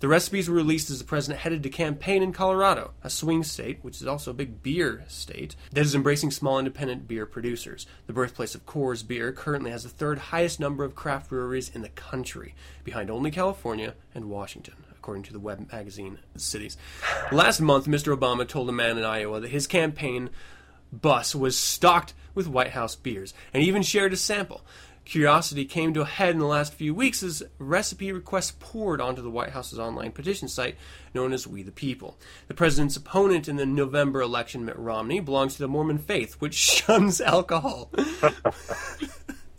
[0.00, 3.80] The recipes were released as the president headed to campaign in Colorado, a swing state,
[3.82, 7.86] which is also a big beer state, that is embracing small independent beer producers.
[8.06, 11.82] The birthplace of Coors Beer currently has the third highest number of craft breweries in
[11.82, 16.76] the country, behind only California and Washington according to the web magazine Cities.
[17.32, 18.16] Last month, Mr.
[18.16, 20.28] Obama told a man in Iowa that his campaign
[20.92, 24.62] bus was stocked with White House beers and even shared a sample.
[25.10, 29.20] Curiosity came to a head in the last few weeks as recipe requests poured onto
[29.20, 30.76] the White House's online petition site
[31.12, 32.16] known as We the People.
[32.46, 36.54] The president's opponent in the November election, Mitt Romney, belongs to the Mormon faith, which
[36.54, 37.90] shuns alcohol.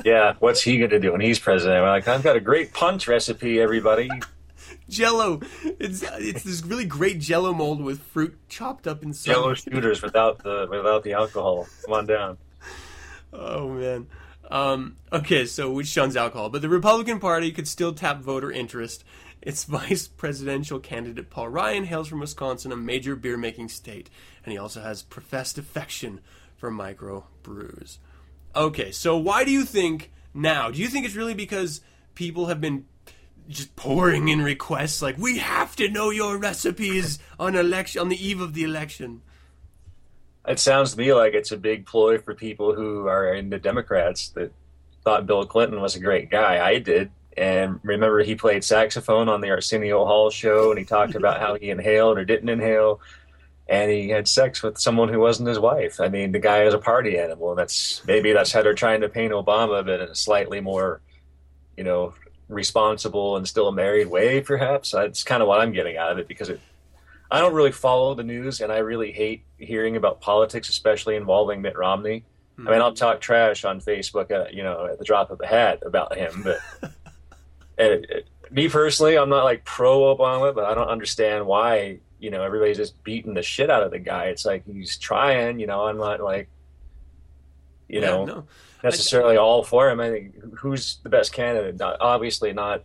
[0.04, 1.84] Yeah, what's he going to do when he's president?
[1.84, 4.10] We're like, I've got a great punch recipe, everybody.
[4.90, 5.42] Jello.
[5.64, 9.34] It's it's this really great Jello mold with fruit chopped up inside.
[9.34, 11.68] Jello shooters without the without the alcohol.
[11.86, 12.38] Come on down.
[13.32, 14.08] Oh man.
[14.52, 19.06] Um, okay, so which shuns alcohol, but the Republican Party could still tap voter interest.
[19.42, 24.10] Its vice presidential candidate Paul Ryan hails from Wisconsin, a major beer making state,
[24.44, 26.20] and he also has professed affection
[26.58, 27.98] for micro brews.
[28.54, 30.70] Okay, so why do you think now?
[30.70, 31.80] Do you think it's really because
[32.14, 32.86] people have been
[33.48, 38.28] just pouring in requests like we have to know your recipes on election on the
[38.28, 39.22] eve of the election?
[40.48, 43.60] It sounds to me like it's a big ploy for people who are in the
[43.60, 44.52] Democrats that
[45.04, 46.66] thought Bill Clinton was a great guy.
[46.66, 47.12] I did.
[47.38, 51.56] And remember, he played saxophone on the Arsenio Hall show, and he talked about how
[51.56, 53.00] he inhaled or didn't inhale,
[53.70, 56.02] and he had sex with someone who wasn't his wife.
[56.02, 57.52] I mean, the guy is a party animal.
[57.52, 61.02] and That's maybe that's how they're trying to paint Obama, but in a slightly more,
[61.78, 62.14] you know,
[62.50, 64.92] responsible and still a married way, perhaps.
[64.92, 66.60] That's kind of what I'm getting out of it because it.
[67.32, 71.62] I don't really follow the news, and I really hate hearing about politics, especially involving
[71.62, 72.26] Mitt Romney.
[72.60, 72.96] I mean, I'll hmm.
[72.96, 76.44] talk trash on Facebook, at, you know, at the drop of a hat about him,
[76.44, 76.60] but
[77.78, 82.00] and it, it, me personally, I'm not like pro Obama, but I don't understand why
[82.20, 84.26] you know everybody's just beating the shit out of the guy.
[84.26, 85.88] It's like he's trying, you know.
[85.88, 86.50] I'm not like
[87.88, 88.48] you Yeah, know no.
[88.84, 90.00] necessarily all for him.
[90.00, 91.80] I think who's the best candidate?
[91.80, 92.84] Not, obviously not.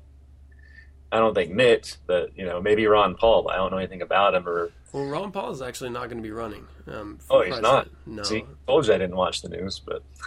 [1.12, 3.42] I don't think Mitt, but you know maybe Ron Paul.
[3.42, 4.70] But I don't know anything about him or.
[4.92, 6.66] Well, Ron Paul is actually not going to be running.
[6.86, 7.88] Um, Oh, he's not.
[8.06, 8.22] No.
[8.22, 10.02] See, told you I didn't watch the news, but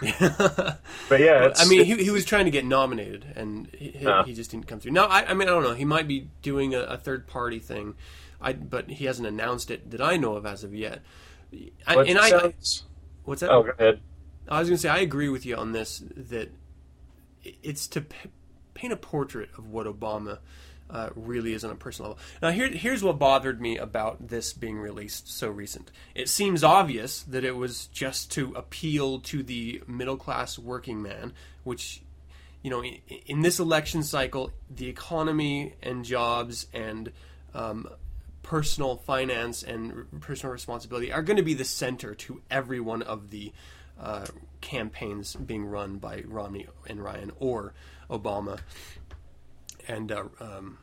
[1.08, 4.04] but yeah, it's, I mean, he, he was trying to get nominated, and he, he-
[4.04, 4.22] Yeah.
[4.24, 4.92] he just didn't come through.
[4.92, 5.74] No, I, I mean, I don't know.
[5.74, 7.94] He might be doing a, a third party thing,
[8.40, 11.00] I, but he hasn't announced it that I know of as of yet.
[11.86, 12.84] I, and I, sounds-
[13.24, 13.50] what's that?
[13.50, 14.00] oh, go ahead.
[14.48, 16.52] I was going to say I agree with you on this that
[17.62, 18.30] it's to p-
[18.74, 20.38] paint a portrait of what Obama
[20.90, 22.24] uh, really is on a personal level.
[22.42, 25.90] Now, here, here's what bothered me about this being released so recent.
[26.14, 31.32] It seems obvious that it was just to appeal to the middle class working man,
[31.64, 32.02] which,
[32.62, 37.12] you know, in, in this election cycle, the economy and jobs and
[37.54, 37.88] um,
[38.42, 43.30] personal finance and personal responsibility are going to be the center to every one of
[43.30, 43.52] the
[44.00, 44.26] uh,
[44.60, 47.74] campaigns being run by Romney and Ryan or
[48.08, 48.58] Obama.
[49.88, 50.78] And uh, um,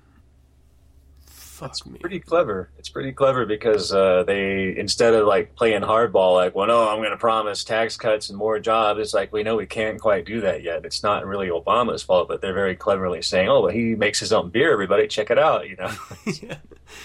[1.57, 1.97] fuck It's me.
[1.97, 2.69] pretty clever.
[2.77, 6.99] It's pretty clever because uh, they instead of like playing hardball, like, well, no, I'm
[6.99, 8.99] going to promise tax cuts and more jobs.
[8.99, 10.86] It's like we know we can't quite do that yet.
[10.86, 14.31] It's not really Obama's fault, but they're very cleverly saying, oh, well, he makes his
[14.31, 14.71] own beer.
[14.71, 15.67] Everybody, check it out.
[15.67, 15.91] You know.
[16.41, 16.57] yeah.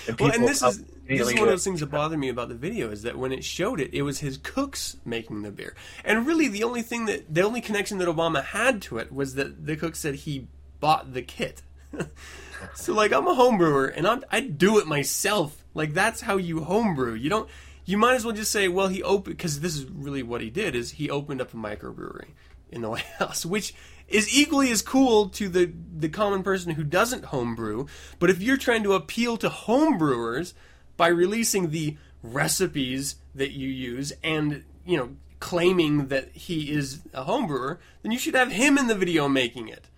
[0.06, 2.48] And Well, and this is this is one of those things that bothered me about
[2.48, 5.74] the video is that when it showed it, it was his cooks making the beer,
[6.04, 9.34] and really the only thing that the only connection that Obama had to it was
[9.34, 10.46] that the cook said he
[10.80, 11.62] bought the kit.
[12.74, 15.64] so like I'm a home brewer and I'm, I do it myself.
[15.74, 17.14] Like that's how you homebrew.
[17.14, 17.48] You don't.
[17.84, 20.50] You might as well just say, well, he opened because this is really what he
[20.50, 22.28] did is he opened up a microbrewery
[22.70, 23.74] in the White House, which
[24.08, 27.86] is equally as cool to the the common person who doesn't homebrew.
[28.18, 30.54] But if you're trying to appeal to homebrewers
[30.96, 37.24] by releasing the recipes that you use and you know claiming that he is a
[37.24, 39.88] homebrewer, then you should have him in the video making it.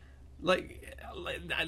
[0.41, 0.84] Like,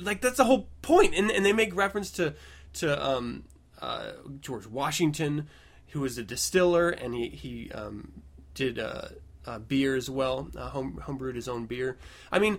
[0.01, 1.15] like, that's the whole point.
[1.15, 2.35] And and they make reference to
[2.75, 3.45] to um,
[3.81, 5.49] uh, George Washington,
[5.89, 8.23] who was a distiller, and he he um,
[8.55, 9.09] did uh,
[9.47, 11.97] uh, beer as well, uh, home homebrewed his own beer.
[12.31, 12.59] I mean,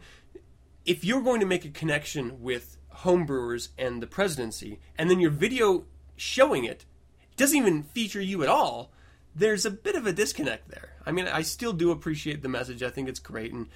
[0.85, 5.31] if you're going to make a connection with homebrewers and the presidency, and then your
[5.31, 6.85] video showing it
[7.35, 8.91] doesn't even feature you at all,
[9.35, 10.93] there's a bit of a disconnect there.
[11.05, 12.81] I mean, I still do appreciate the message.
[12.81, 13.67] I think it's great, and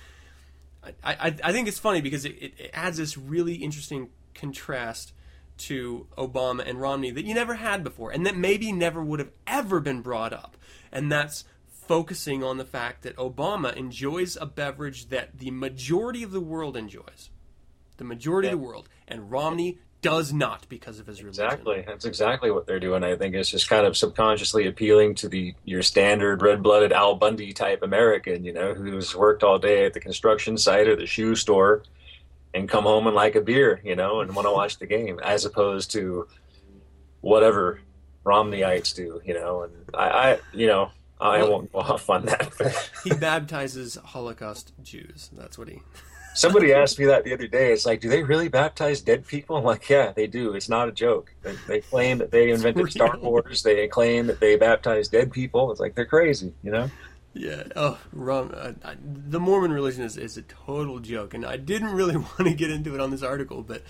[0.84, 5.14] I, I, I think it's funny because it, it, it adds this really interesting contrast
[5.58, 9.32] to Obama and Romney that you never had before, and that maybe never would have
[9.46, 10.58] ever been brought up.
[10.92, 16.32] And that's focusing on the fact that Obama enjoys a beverage that the majority of
[16.32, 17.30] the world enjoys.
[17.98, 18.90] The majority of the world.
[19.08, 21.46] And Romney does not because of his religion.
[21.46, 21.84] Exactly.
[21.86, 23.04] That's exactly what they're doing.
[23.04, 27.54] I think it's just kind of subconsciously appealing to the your standard red-blooded Al Bundy
[27.54, 31.36] type American, you know, who's worked all day at the construction site or the shoe
[31.36, 31.84] store
[32.54, 35.20] and come home and like a beer, you know, and want to watch the game,
[35.24, 36.28] as opposed to
[37.22, 37.80] whatever
[38.26, 39.64] Romneyites do, you know.
[39.64, 42.52] And I, I you know, I won't go off on that.
[43.04, 45.30] He baptizes Holocaust Jews.
[45.34, 45.82] That's what he.
[46.34, 47.72] Somebody asked me that the other day.
[47.72, 49.58] It's like, do they really baptize dead people?
[49.58, 50.54] I'm like, yeah, they do.
[50.54, 51.34] It's not a joke.
[51.44, 53.18] They, they claim that they invented Star.
[53.18, 53.64] Wars.
[53.64, 55.72] They claim that they baptize dead people.
[55.72, 56.90] It's like they're crazy, you know.
[57.34, 57.64] Yeah.
[57.76, 61.94] Oh, Rom, uh, I, the Mormon religion is, is a total joke, and I didn't
[61.94, 63.84] really want to get into it on this article, but,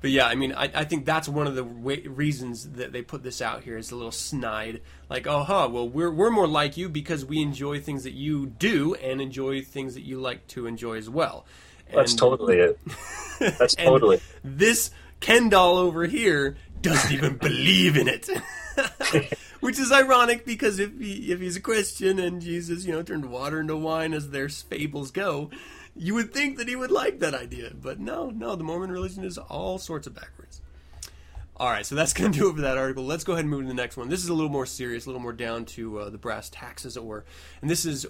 [0.00, 3.02] but yeah, I mean, I, I think that's one of the wa- reasons that they
[3.02, 4.80] put this out here is a little snide,
[5.10, 8.46] like, oh, huh, well, we're we're more like you because we enjoy things that you
[8.46, 11.44] do and enjoy things that you like to enjoy as well.
[11.94, 12.78] That's And- totally it.
[13.58, 14.20] That's totally.
[14.42, 18.28] This Ken doll over here doesn't even believe in it.
[19.60, 23.30] Which is ironic because if he if he's a Christian and Jesus, you know, turned
[23.30, 25.50] water into wine as their fables go,
[25.94, 27.72] you would think that he would like that idea.
[27.74, 30.60] But no, no, the Mormon religion is all sorts of backwards.
[31.58, 33.04] All right, so that's going to do it for that article.
[33.04, 34.10] Let's go ahead and move to the next one.
[34.10, 36.84] This is a little more serious, a little more down to uh, the brass tacks,
[36.84, 37.24] as it were.
[37.62, 38.06] And this is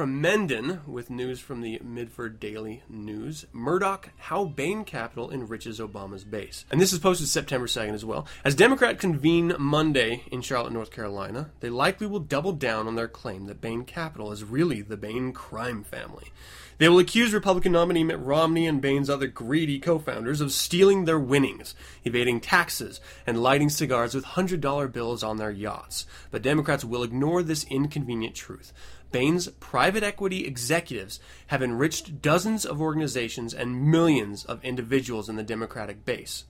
[0.00, 3.44] from Menden with news from the Milford Daily News.
[3.52, 6.64] Murdock, how Bain Capital enriches Obama's base.
[6.70, 8.26] And this is posted September 2nd as well.
[8.42, 13.08] As Democrats convene Monday in Charlotte, North Carolina, they likely will double down on their
[13.08, 16.32] claim that Bain Capital is really the Bain crime family.
[16.80, 21.04] They will accuse Republican nominee Mitt Romney and Bain's other greedy co founders of stealing
[21.04, 21.74] their winnings,
[22.06, 26.06] evading taxes, and lighting cigars with $100 bills on their yachts.
[26.30, 28.72] But Democrats will ignore this inconvenient truth.
[29.12, 35.42] Bain's private equity executives have enriched dozens of organizations and millions of individuals in the
[35.42, 36.44] Democratic base,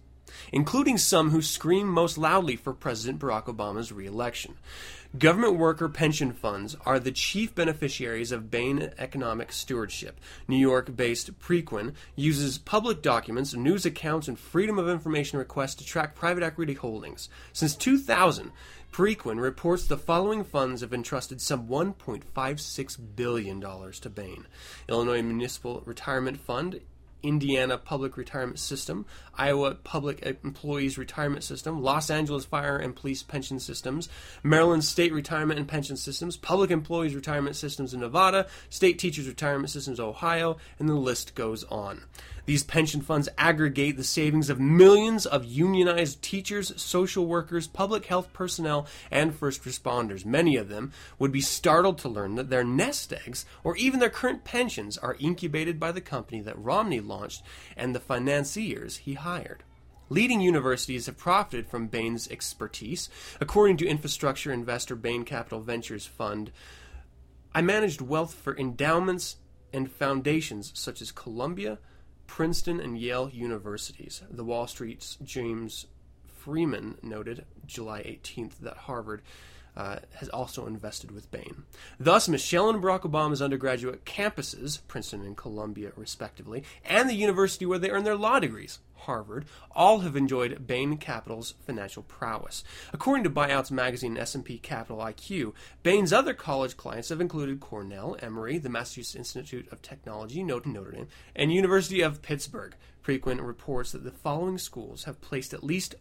[0.52, 4.56] including some who scream most loudly for President Barack Obama's reelection.
[5.18, 10.20] Government worker pension funds are the chief beneficiaries of Bain Economic Stewardship.
[10.46, 15.84] New York based Preqin uses public documents, news accounts, and Freedom of Information requests to
[15.84, 17.28] track private equity holdings.
[17.52, 18.52] Since 2000,
[18.92, 24.46] Preqin reports the following funds have entrusted some $1.56 billion to Bain.
[24.88, 26.80] Illinois Municipal Retirement Fund,
[27.22, 33.58] Indiana Public Retirement System, Iowa Public Employees Retirement System, Los Angeles Fire and Police Pension
[33.58, 34.08] Systems,
[34.42, 39.70] Maryland State Retirement and Pension Systems, Public Employees Retirement Systems in Nevada, State Teachers Retirement
[39.70, 42.02] Systems Ohio, and the list goes on.
[42.46, 48.32] These pension funds aggregate the savings of millions of unionized teachers, social workers, public health
[48.32, 50.24] personnel, and first responders.
[50.24, 54.10] Many of them would be startled to learn that their nest eggs, or even their
[54.10, 57.42] current pensions, are incubated by the company that Romney launched
[57.76, 59.62] and the financiers he hired.
[60.08, 63.08] Leading universities have profited from Bain's expertise.
[63.40, 66.50] According to infrastructure investor Bain Capital Ventures Fund,
[67.54, 69.36] I managed wealth for endowments
[69.72, 71.78] and foundations such as Columbia,
[72.26, 74.22] Princeton, and Yale universities.
[74.30, 75.86] The Wall Street's James
[76.26, 79.22] Freeman noted July 18th that Harvard
[79.76, 81.64] uh, has also invested with Bain.
[81.98, 87.78] Thus, Michelle and Barack Obama's undergraduate campuses, Princeton and Columbia respectively, and the university where
[87.78, 92.62] they earned their law degrees, Harvard, all have enjoyed Bain Capital's financial prowess.
[92.92, 98.16] According to Buyouts Magazine and S&P Capital IQ, Bain's other college clients have included Cornell,
[98.20, 102.74] Emory, the Massachusetts Institute of Technology, Notre Dame, and University of Pittsburgh.
[103.02, 105.94] Preqin reports that the following schools have placed at least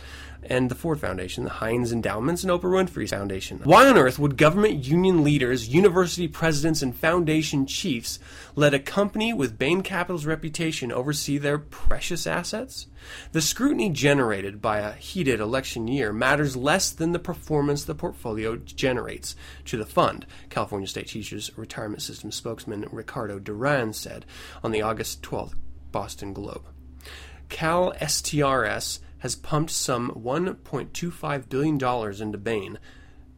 [0.49, 3.61] and the Ford Foundation, the Heinz Endowments, and Oprah Winfrey Foundation.
[3.63, 8.19] Why on earth would government union leaders, university presidents, and foundation chiefs
[8.55, 12.87] let a company with Bain Capital's reputation oversee their precious assets?
[13.31, 18.55] The scrutiny generated by a heated election year matters less than the performance the portfolio
[18.55, 19.35] generates
[19.65, 24.25] to the fund, California State Teachers Retirement System spokesman Ricardo Duran said
[24.63, 25.53] on the August 12th
[25.91, 26.65] Boston Globe.
[27.49, 31.81] Cal STRS has pumped some $1.25 billion
[32.21, 32.77] into Bain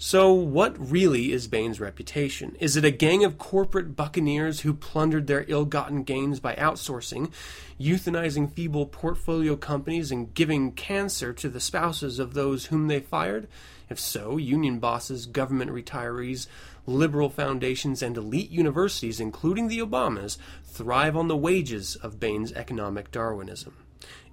[0.02, 2.56] So, what really is Bain's reputation?
[2.62, 7.34] Is it a gang of corporate buccaneers who plundered their ill gotten gains by outsourcing,
[7.78, 13.50] euthanizing feeble portfolio companies, and giving cancer to the spouses of those whom they fired?
[13.90, 16.48] If so, union bosses, government retirees,
[16.86, 23.12] liberal foundations, and elite universities, including the Obamas, thrive on the wages of Bain's economic
[23.12, 23.76] Darwinism.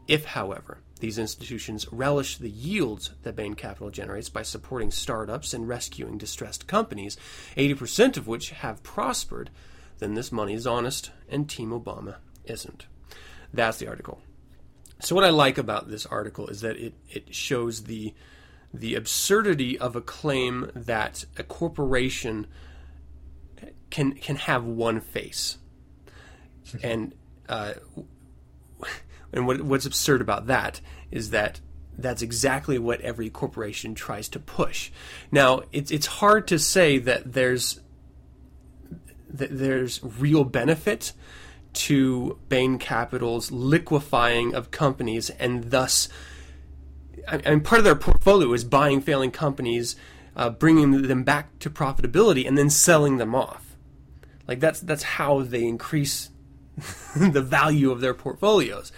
[0.07, 5.69] If, however, these institutions relish the yields that Bain Capital generates by supporting startups and
[5.69, 7.17] rescuing distressed companies,
[7.57, 9.51] 80% of which have prospered,
[9.99, 12.87] then this money is honest and Team Obama isn't.
[13.53, 14.21] That's the article.
[15.01, 18.15] So what I like about this article is that it, it shows the
[18.75, 22.47] the absurdity of a claim that a corporation
[23.91, 25.59] can can have one face.
[26.83, 27.15] And
[27.49, 27.75] uh,
[29.37, 30.81] and what, what's absurd about that
[31.11, 31.61] is that
[31.99, 34.91] that's exactly what every corporation tries to push.
[35.31, 37.81] Now, it's it's hard to say that there's
[39.31, 41.13] that there's real benefit
[41.73, 46.09] to Bain Capital's liquefying of companies and thus
[47.29, 49.97] I mean, part of their portfolio is buying failing companies,
[50.37, 53.77] uh, bringing them back to profitability, and then selling them off.
[54.47, 56.31] Like that's that's how they increase
[57.17, 58.93] the value of their portfolios.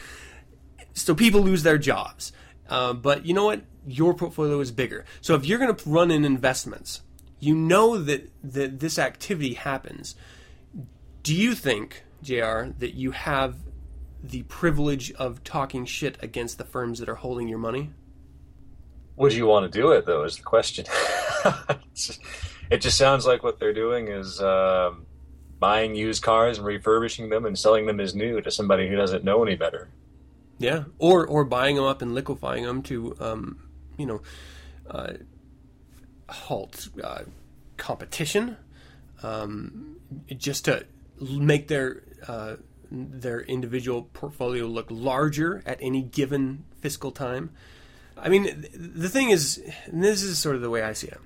[1.03, 2.33] So people lose their jobs.
[2.69, 3.63] Uh, but you know what?
[3.87, 5.05] Your portfolio is bigger.
[5.21, 7.03] So if you're going to run in investments,
[7.41, 10.15] you know that, that this activity happens.
[11.23, 13.57] Do you think, JR, that you have
[14.23, 17.91] the privilege of talking shit against the firms that are holding your money?
[19.17, 20.85] Would you want to do it, though, is the question.
[22.71, 25.07] it just sounds like what they're doing is um,
[25.59, 29.25] buying used cars and refurbishing them and selling them as new to somebody who doesn't
[29.25, 29.89] know any better.
[30.59, 34.23] Yeah, or or buying them up and liquefying them to, um, you know,
[34.91, 35.13] uh,
[36.29, 37.23] halt uh,
[37.77, 38.57] competition,
[39.23, 40.01] um,
[40.37, 40.85] just to
[41.21, 42.57] make their uh,
[42.91, 47.51] their individual portfolio look larger at any given fiscal time.
[48.17, 51.21] I mean, the thing is, this is sort of the way I see it.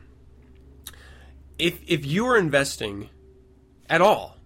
[1.59, 3.09] If if you are investing
[3.89, 4.37] at all,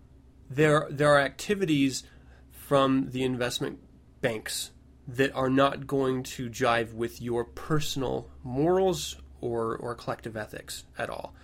[0.49, 2.05] there there are activities
[2.53, 3.81] from the investment
[4.21, 4.71] banks
[5.09, 11.09] that are not going to jive with your personal morals or, or collective ethics at
[11.09, 11.35] all.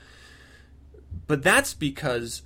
[1.26, 2.42] But that's because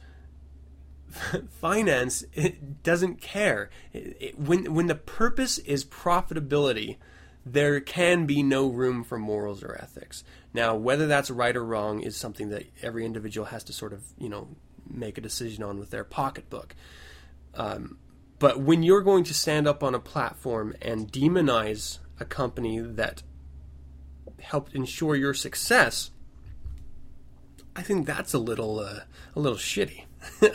[1.61, 3.71] finance it doesn't care.
[3.93, 6.97] It, it, when when the purpose is profitability,
[7.45, 10.25] there can be no room for morals or ethics.
[10.53, 14.03] Now, whether that's right or wrong is something that every individual has to sort of
[14.19, 14.49] you know
[14.89, 16.75] make a decision on with their pocketbook.
[17.55, 17.99] Um,
[18.39, 23.23] but when you're going to stand up on a platform and demonize a company that
[24.41, 26.11] helped ensure your success,
[27.75, 29.01] I think that's a little uh,
[29.35, 30.05] a little shitty.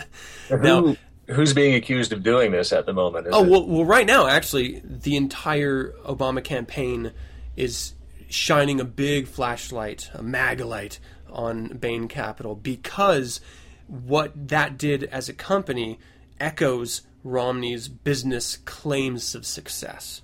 [0.49, 3.27] now, Who, who's being accused of doing this at the moment?
[3.31, 7.11] oh well, well, right now, actually, the entire Obama campaign
[7.55, 7.93] is
[8.29, 13.41] shining a big flashlight, a Maglite, on Bain Capital because
[13.87, 15.99] what that did as a company
[16.39, 20.21] echoes Romney's business claims of success.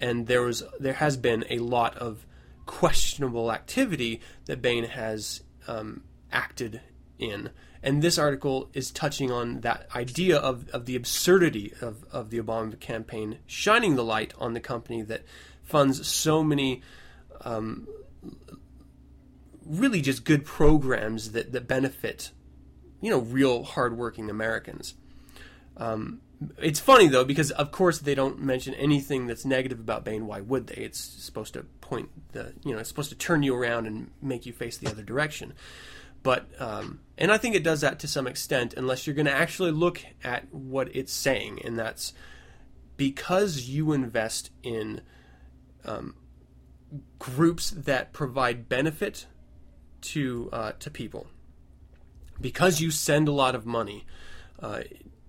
[0.00, 2.26] And there was there has been a lot of
[2.66, 6.02] questionable activity that Bain has um,
[6.32, 6.80] acted
[7.18, 7.50] in.
[7.82, 12.40] And this article is touching on that idea of, of the absurdity of, of the
[12.40, 15.22] Obama campaign, shining the light on the company that
[15.62, 16.82] funds so many
[17.42, 17.86] um,
[19.66, 22.30] really just good programs that, that benefit,
[23.00, 24.94] you know, real hardworking Americans.
[25.76, 26.20] Um,
[26.58, 30.26] it's funny though because of course they don't mention anything that's negative about Bain.
[30.26, 30.82] Why would they?
[30.82, 34.46] It's supposed to point the you know it's supposed to turn you around and make
[34.46, 35.54] you face the other direction.
[36.22, 39.32] But um, and I think it does that to some extent unless you're going to
[39.32, 42.12] actually look at what it's saying, and that's
[42.96, 45.02] because you invest in
[45.84, 46.14] um,
[47.18, 49.26] groups that provide benefit
[50.00, 51.26] to uh, to people
[52.40, 54.06] because you send a lot of money.
[54.60, 54.82] Uh,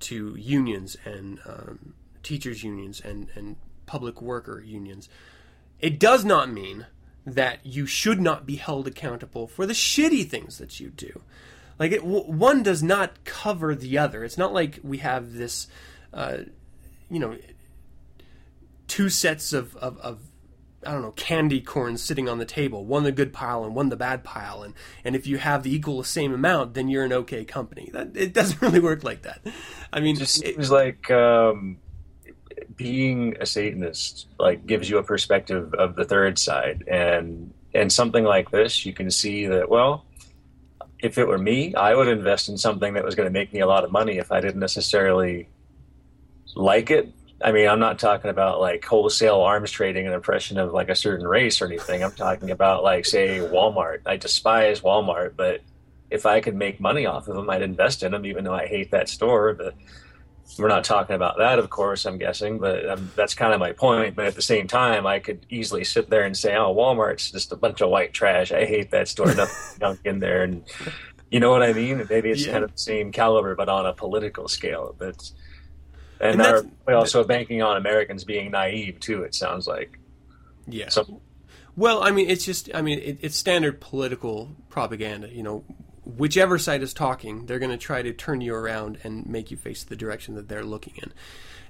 [0.06, 1.94] to unions and um,
[2.24, 5.10] teachers unions and, and public worker unions.
[5.80, 6.86] It does not mean
[7.26, 11.22] that you should not be held accountable for the shitty things that you do.
[11.80, 14.24] Like it, w- one does not cover the other.
[14.24, 15.68] It's not like we have this,
[16.14, 16.38] uh,
[17.10, 17.38] you know,
[18.88, 20.20] two sets of, of, of
[20.86, 23.90] I don't know, candy corns sitting on the table, one the good pile and one
[23.90, 24.74] the bad pile, and
[25.04, 27.90] and if you have the equal same amount, then you're an okay company.
[27.94, 29.42] That it doesn't really work like that.
[29.92, 31.78] I mean, it just seems like um,
[32.76, 38.24] being a Satanist like gives you a perspective of the third side, and and something
[38.24, 40.06] like this, you can see that well.
[41.00, 43.60] If it were me, I would invest in something that was going to make me
[43.60, 45.50] a lot of money if I didn't necessarily
[46.56, 47.12] like it
[47.46, 50.96] I mean, I'm not talking about like wholesale arms trading an impression of like a
[50.96, 52.04] certain race or anything.
[52.04, 54.00] I'm talking about like, say, Walmart.
[54.08, 55.62] I despise Walmart, but
[56.10, 58.66] if I could make money off of them, I'd invest in them, even though I
[58.66, 59.54] hate that store.
[59.54, 59.76] But
[60.58, 63.74] we're not talking about that, of course, I'm guessing, but um, that's kind of my
[63.74, 64.16] point.
[64.16, 67.52] But at the same time, I could easily sit there and say, oh, Walmart's just
[67.52, 68.52] a bunch of white trash.
[68.52, 69.36] I hate that store.
[69.36, 70.42] Nothing junk in there.
[70.42, 70.64] And
[71.30, 72.08] you know what I mean?
[72.10, 72.54] Maybe it's yeah.
[72.54, 74.96] kind of the same caliber, but on a political scale.
[74.98, 75.30] But
[76.20, 79.24] and, and are also banking on Americans being naive too?
[79.24, 80.00] It sounds like.
[80.68, 80.90] Yeah.
[80.90, 81.22] So,
[81.76, 85.30] well, I mean, it's just, I mean, it, it's standard political propaganda.
[85.30, 85.64] You know,
[86.06, 89.58] whichever side is talking, they're going to try to turn you around and make you
[89.58, 91.12] face the direction that they're looking in.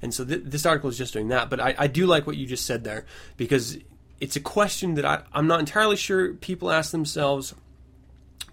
[0.02, 1.50] And so th- this article is just doing that.
[1.50, 3.06] But I, I, do like what you just said there
[3.38, 3.78] because
[4.20, 7.56] it's a question that I, I'm not entirely sure people ask themselves,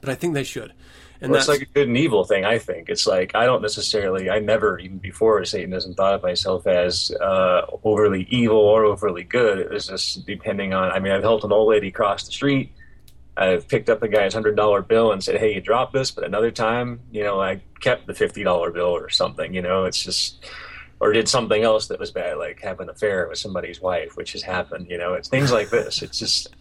[0.01, 0.72] but I think they should.
[1.22, 2.44] And well, it's like a good and evil thing.
[2.44, 4.28] I think it's like I don't necessarily.
[4.28, 9.58] I never, even before Satanism, thought of myself as uh, overly evil or overly good.
[9.58, 10.90] It was just depending on.
[10.90, 12.72] I mean, I've helped an old lady cross the street.
[13.36, 16.24] I've picked up a guy's hundred dollar bill and said, "Hey, you dropped this." But
[16.24, 19.54] another time, you know, I kept the fifty dollar bill or something.
[19.54, 20.44] You know, it's just
[21.02, 24.32] or did something else that was bad, like have an affair with somebody's wife, which
[24.32, 24.86] has happened.
[24.88, 26.00] You know, it's things like this.
[26.00, 26.54] It's just,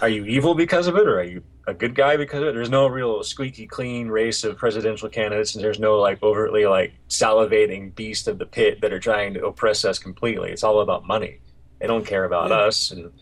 [0.00, 2.54] are you evil because of it, or are you a good guy because of it.
[2.54, 6.92] There's no real squeaky clean race of presidential candidates, and there's no like overtly like
[7.08, 10.50] salivating beast of the pit that are trying to oppress us completely.
[10.50, 11.40] It's all about money.
[11.78, 12.56] They don't care about yeah.
[12.56, 13.12] us, and,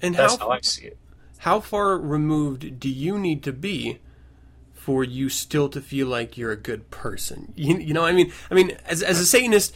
[0.00, 0.98] and that's how, how I see it.
[1.38, 4.00] How far removed do you need to be
[4.72, 7.52] for you still to feel like you're a good person?
[7.56, 9.74] You, you know, I mean, I mean, as as a Satanist,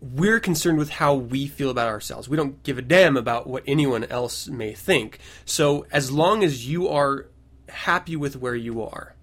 [0.00, 2.28] we're concerned with how we feel about ourselves.
[2.28, 5.18] We don't give a damn about what anyone else may think.
[5.44, 7.28] So as long as you are
[7.68, 9.14] happy with where you are.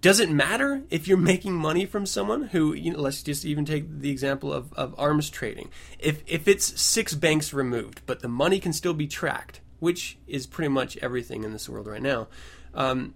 [0.00, 3.64] Does it matter if you're making money from someone who, you know, let's just even
[3.64, 5.70] take the example of, of arms trading.
[5.98, 10.46] If, if it's six banks removed, but the money can still be tracked, which is
[10.46, 12.28] pretty much everything in this world right now,
[12.74, 13.14] um,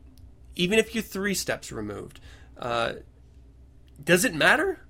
[0.57, 2.18] even if you're three steps removed,
[2.59, 2.95] uh,
[4.03, 4.80] does it matter?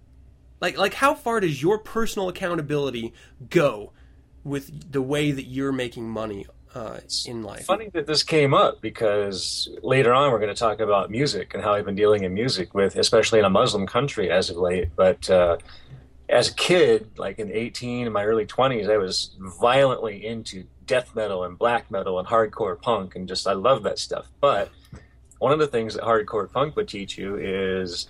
[0.60, 3.12] Like like how far does your personal accountability
[3.48, 3.92] go
[4.44, 7.64] with the way that you're making money uh, in life?
[7.64, 11.62] Funny that this came up because later on we're going to talk about music and
[11.62, 14.88] how I've been dealing in music with, especially in a Muslim country as of late.
[14.96, 15.58] But uh,
[16.28, 21.14] as a kid, like in 18, in my early 20s, I was violently into death
[21.14, 24.26] metal and black metal and hardcore punk, and just I love that stuff.
[24.40, 24.70] But
[25.38, 28.08] one of the things that hardcore punk would teach you is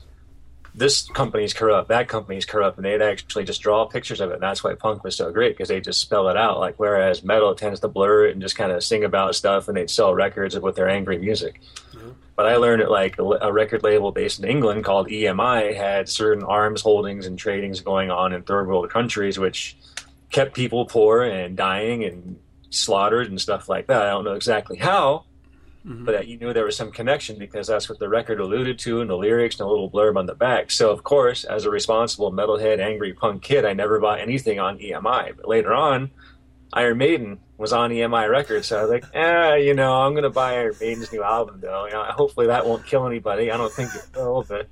[0.74, 4.34] this company's corrupt, that company's corrupt, and they'd actually just draw pictures of it.
[4.34, 6.58] And that's why punk was so great because they just spell it out.
[6.58, 9.76] Like whereas metal tends to blur it and just kind of sing about stuff, and
[9.76, 11.60] they'd sell records with their angry music.
[11.92, 12.10] Mm-hmm.
[12.36, 16.08] But I learned it like a, a record label based in England called EMI had
[16.08, 19.76] certain arms holdings and tradings going on in third world countries, which
[20.30, 22.38] kept people poor and dying and
[22.70, 24.02] slaughtered and stuff like that.
[24.02, 25.24] I don't know exactly how,
[25.84, 29.00] but that you knew there was some connection because that's what the record alluded to
[29.00, 30.70] in the lyrics and a little blurb on the back.
[30.70, 34.78] So, of course, as a responsible metalhead, angry punk kid, I never bought anything on
[34.78, 35.36] EMI.
[35.36, 36.10] But later on,
[36.74, 40.24] Iron Maiden was on EMI Records, so I was like, eh, you know, I'm going
[40.24, 41.86] to buy Iron Maiden's new album, though.
[41.86, 43.50] You know, hopefully that won't kill anybody.
[43.50, 44.68] I don't think it will, but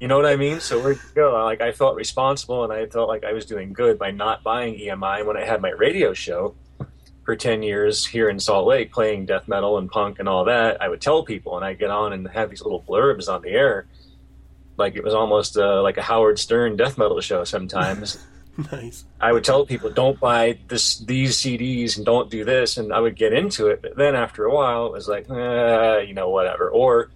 [0.00, 0.60] you know what I mean?
[0.60, 1.44] So where'd you go?
[1.44, 4.78] Like, I felt responsible and I felt like I was doing good by not buying
[4.78, 6.54] EMI when I had my radio show
[7.30, 10.82] for 10 years here in Salt Lake playing death metal and punk and all that,
[10.82, 13.50] I would tell people and I'd get on and have these little blurbs on the
[13.50, 13.86] air.
[14.76, 18.18] Like it was almost uh, like a Howard Stern death metal show sometimes.
[18.72, 19.04] nice.
[19.20, 22.78] I would tell people, don't buy this these CDs and don't do this.
[22.78, 23.80] And I would get into it.
[23.80, 26.68] But then after a while, it was like, eh, you know, whatever.
[26.68, 27.12] Or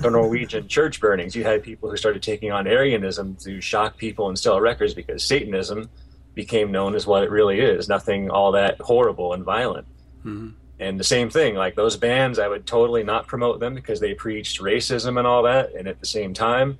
[0.00, 1.36] the Norwegian church burnings.
[1.36, 5.22] You had people who started taking on Aryanism to shock people and sell records because
[5.22, 5.90] Satanism
[6.34, 9.86] became known as what it really is nothing all that horrible and violent.
[10.24, 10.52] Mhm.
[10.78, 14.14] And the same thing, like those bands, I would totally not promote them because they
[14.14, 15.74] preached racism and all that.
[15.74, 16.78] And at the same time,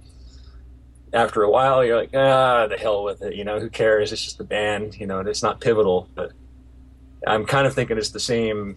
[1.12, 3.34] after a while, you're like, ah, the hell with it.
[3.34, 4.12] You know, who cares?
[4.12, 4.98] It's just a band.
[4.98, 6.08] You know, and it's not pivotal.
[6.14, 6.32] But
[7.26, 8.76] I'm kind of thinking it's the same,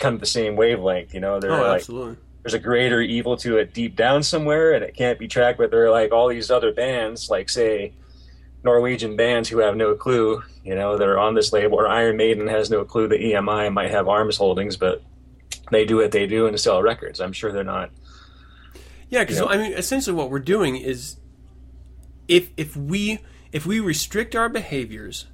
[0.00, 1.14] kind of the same wavelength.
[1.14, 2.16] You know, they're Oh, like, absolutely.
[2.42, 5.58] there's a greater evil to it deep down somewhere, and it can't be tracked.
[5.58, 7.92] But there are like all these other bands, like say
[8.64, 12.16] Norwegian bands who have no clue, you know, that are on this label, or Iron
[12.16, 15.02] Maiden has no clue that EMI might have arms holdings, but
[15.70, 17.20] they do what they do and sell records.
[17.20, 17.90] I'm sure they're not.
[19.10, 19.50] Yeah, because You know?
[19.50, 21.16] I mean, essentially, what we're doing is,
[22.28, 23.18] if if we
[23.50, 25.26] if we restrict our behaviors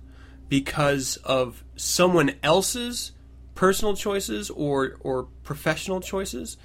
[0.49, 3.13] because of someone else's
[3.55, 6.57] personal choices or or professional choices,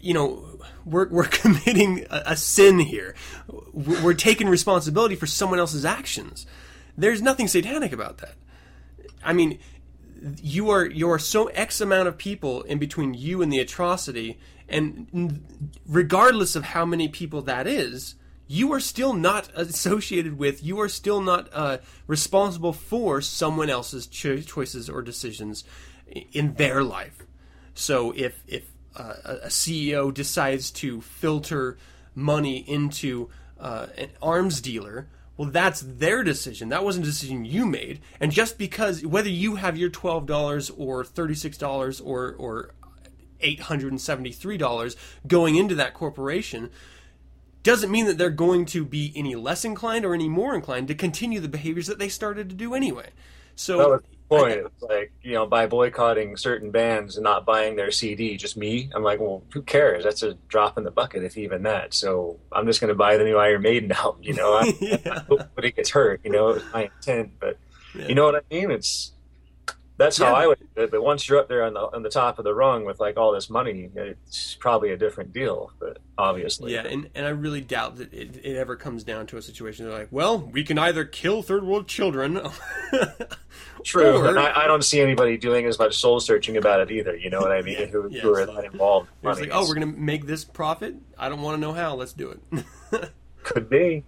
[0.00, 0.44] you know,
[0.84, 3.14] we're we're committing a, a sin here.
[3.72, 6.46] We're taking responsibility for someone else's actions.
[6.96, 8.34] There's nothing satanic about that.
[9.24, 9.58] I mean,
[10.40, 14.38] you are you are so x amount of people in between you and the atrocity,
[14.68, 15.40] and
[15.86, 18.14] regardless of how many people that is,
[18.46, 20.62] you are still not associated with.
[20.62, 25.64] You are still not uh, responsible for someone else's cho- choices or decisions
[26.32, 27.22] in their life.
[27.74, 31.78] So if if uh, a CEO decides to filter
[32.14, 36.68] money into uh, an arms dealer, well, that's their decision.
[36.68, 38.00] That wasn't a decision you made.
[38.20, 42.74] And just because whether you have your twelve dollars or thirty six dollars or or
[43.40, 46.70] eight hundred and seventy three dollars going into that corporation
[47.62, 50.94] doesn't mean that they're going to be any less inclined or any more inclined to
[50.94, 53.08] continue the behaviors that they started to do anyway.
[53.54, 54.00] So
[54.38, 54.66] point.
[54.66, 58.90] It's like, you know, by boycotting certain bands and not buying their CD, just me,
[58.94, 60.04] I'm like, well, who cares?
[60.04, 61.94] That's a drop in the bucket, if even that.
[61.94, 64.54] So I'm just going to buy the new Iron Maiden album, you know?
[64.54, 64.72] I,
[65.10, 66.50] I hope nobody gets hurt, you know?
[66.50, 67.58] It was my intent, but
[67.94, 68.70] you know what I mean?
[68.70, 69.12] It's
[70.04, 70.32] that's how Yeah.
[70.34, 70.58] I would.
[70.74, 73.16] But once you're up there on the on the top of the rung with like
[73.16, 75.72] all this money, it's probably a different deal.
[75.78, 79.36] But obviously, Yeah, and, and I really doubt that it, it ever comes down to
[79.36, 82.40] a situation they're like, well, we can either kill third world children.
[83.84, 86.90] True, or- and I, I don't see anybody doing as much soul searching about it
[86.90, 87.16] either.
[87.16, 87.88] You know what I mean?
[87.88, 89.08] who, yeah, who are that involved?
[89.22, 90.94] It's like, oh, we're to make this profit?
[91.18, 91.94] I don't want to know how.
[91.94, 93.10] Let's do it.
[93.42, 94.04] could be,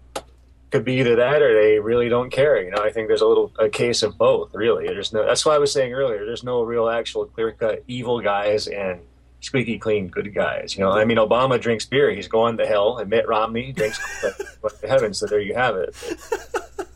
[0.75, 2.61] could be either that or they really don't care.
[2.61, 4.53] You know, I think there's a little a case of both.
[4.53, 5.25] Really, there's no.
[5.25, 6.27] That's why I was saying earlier.
[6.27, 8.99] There's no real actual clear cut evil guys and
[9.39, 10.77] squeaky clean good guys.
[10.77, 12.11] You know, I mean, Obama drinks beer.
[12.11, 12.99] He's going to hell.
[12.99, 15.14] And Mitt Romney drinks to heaven.
[15.14, 15.95] So there you have it.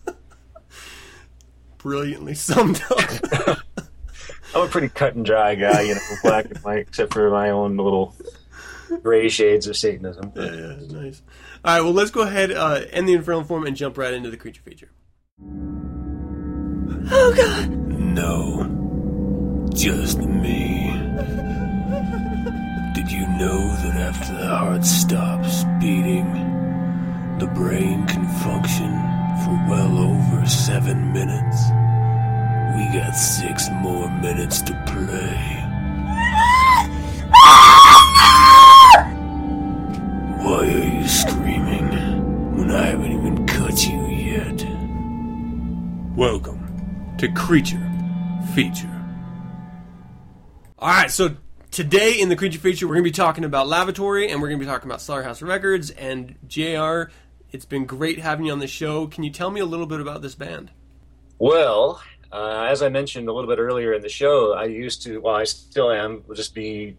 [1.78, 3.58] Brilliantly summed up.
[4.56, 7.50] I'm a pretty cut and dry guy, you know, black and white, except for my
[7.50, 8.16] own little
[9.02, 10.32] gray shades of Satanism.
[10.34, 11.22] yeah, yeah, nice.
[11.64, 14.30] All right, well, let's go ahead, uh, end the infernal form, and jump right into
[14.30, 14.90] the creature feature.
[17.10, 17.70] Oh god!
[17.70, 20.90] No, just me.
[22.94, 26.26] Did you know that after the heart stops beating,
[27.38, 28.90] The brain can function
[29.44, 31.62] for well over seven minutes.
[32.76, 35.67] We got six more minutes to play.
[40.48, 44.64] Why are you screaming when I haven't even cut you yet?
[46.16, 47.86] Welcome to Creature
[48.54, 49.04] Feature.
[50.78, 51.36] All right, so
[51.70, 54.58] today in the Creature Feature, we're going to be talking about Lavatory and we're going
[54.58, 55.90] to be talking about Slaughterhouse Records.
[55.90, 57.12] And JR,
[57.52, 59.06] it's been great having you on the show.
[59.06, 60.70] Can you tell me a little bit about this band?
[61.38, 62.00] Well,
[62.32, 65.34] uh, as I mentioned a little bit earlier in the show, I used to, well,
[65.34, 66.96] I still am, just be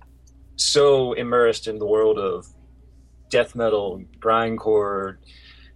[0.56, 2.46] so immersed in the world of
[3.30, 5.18] death metal, grindcore,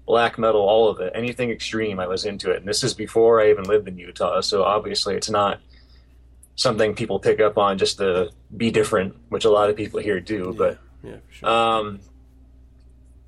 [0.06, 1.12] black metal, all of it.
[1.16, 2.58] Anything extreme, I was into it.
[2.58, 5.60] And this is before I even lived in Utah, so obviously it's not
[6.56, 10.20] something people pick up on just to be different, which a lot of people here
[10.20, 10.54] do.
[10.58, 11.50] But Yeah, for sure.
[11.50, 12.00] um,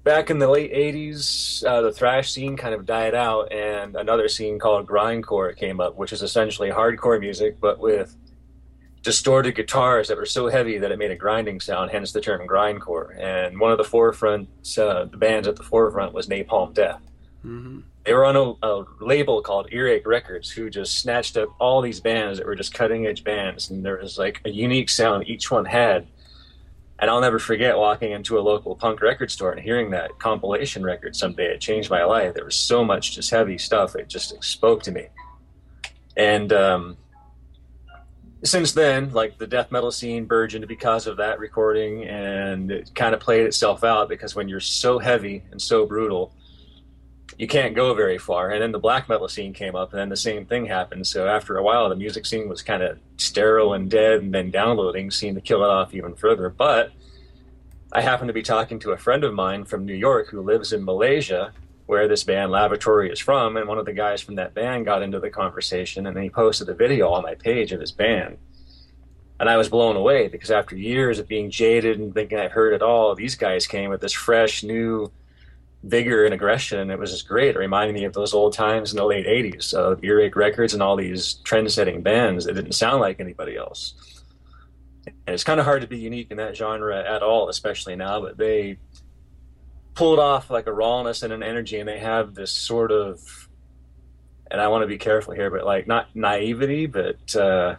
[0.03, 4.28] back in the late 80s, uh, the thrash scene kind of died out, and another
[4.28, 8.15] scene called grindcore came up, which is essentially hardcore music, but with
[9.05, 12.47] distorted guitars that were so heavy that it made a grinding sound, hence the term
[12.47, 13.15] grindcore.
[13.19, 14.49] And one of the forefront
[14.79, 16.99] uh, the bands at the forefront was Napalm Death.
[17.43, 21.81] hmm They were on a, a label called Earache Records, who just snatched up all
[21.81, 25.29] these bands that were just cutting edge bands, and there was like a unique sound
[25.29, 26.07] each one had.
[26.97, 30.83] And I'll never forget walking into a local punk record store and hearing that compilation
[30.83, 31.53] record someday.
[31.53, 32.33] It changed my life.
[32.33, 33.95] There was so much just heavy stuff.
[33.95, 35.07] It just spoke to me.
[36.17, 36.97] And um,
[38.45, 43.13] since then, like the death metal scene burgeoned because of that recording, and it kind
[43.13, 46.33] of played itself out because when you're so heavy and so brutal,
[47.37, 48.51] you can't go very far.
[48.51, 51.07] And then the black metal scene came up, and then the same thing happened.
[51.07, 54.51] So after a while, the music scene was kind of sterile and dead, and then
[54.51, 56.49] downloading seemed to kill it off even further.
[56.49, 56.91] But
[57.91, 60.73] I happened to be talking to a friend of mine from New York who lives
[60.73, 61.53] in Malaysia,
[61.86, 65.03] where this band Lavatory is from, and one of the guys from that band got
[65.03, 68.38] into the conversation, and then he posted a video on my page of his band.
[69.39, 72.73] And I was blown away because after years of being jaded and thinking I've heard
[72.73, 75.11] it all, these guys came with this fresh, new
[75.83, 76.79] vigor and aggression.
[76.79, 77.55] And it was just great.
[77.55, 80.73] It reminded me of those old times in the late 80s of uh, Earache Records
[80.73, 84.23] and all these trend setting bands that didn't sound like anybody else.
[85.05, 88.21] And it's kind of hard to be unique in that genre at all, especially now,
[88.21, 88.77] but they
[89.95, 93.49] pulled off like a rawness and an energy, and they have this sort of,
[94.51, 97.75] and I want to be careful here, but like not naivety, but uh,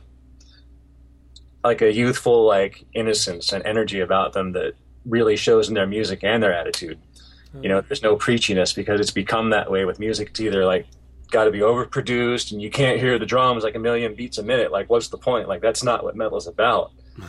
[1.63, 6.21] like a youthful like innocence and energy about them that really shows in their music
[6.25, 6.99] and their attitude.
[7.63, 10.29] You know, there's no preachiness because it's become that way with music.
[10.31, 10.87] It's either like
[11.31, 14.43] got to be overproduced and you can't hear the drums like a million beats a
[14.43, 14.71] minute.
[14.71, 15.49] Like, what's the point?
[15.49, 16.93] Like, that's not what metal's about.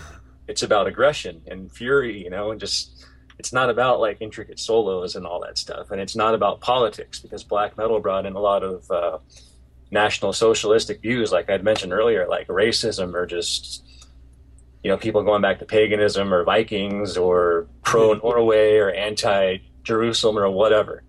[0.49, 2.96] It's about aggression and fury, you know, and just
[3.39, 5.91] it's not about like intricate solos and all that stuff.
[5.91, 9.19] And it's not about politics because black metal brought in a lot of uh,
[9.91, 13.83] national socialistic views, like I'd mentioned earlier, like racism or just
[14.83, 20.37] you know people going back to paganism or Vikings or pro Norway or anti Jerusalem
[20.37, 21.03] or whatever.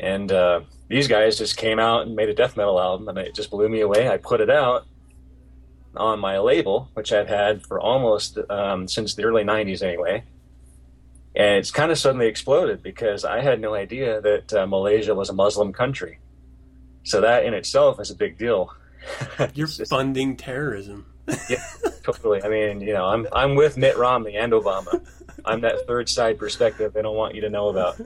[0.00, 3.34] And uh, these guys just came out and made a death metal album, and it
[3.34, 4.08] just blew me away.
[4.08, 4.86] I put it out
[5.96, 10.24] on my label, which I've had for almost um, since the early '90s, anyway.
[11.36, 15.30] And it's kind of suddenly exploded because I had no idea that uh, Malaysia was
[15.30, 16.18] a Muslim country.
[17.02, 18.72] So that in itself is a big deal.
[19.54, 21.06] You're just- funding terrorism.
[21.48, 21.62] yeah,
[22.04, 22.42] totally.
[22.42, 25.04] I mean, you know, I'm I'm with Mitt Romney and Obama.
[25.44, 27.98] I'm that third side perspective they don't want you to know about.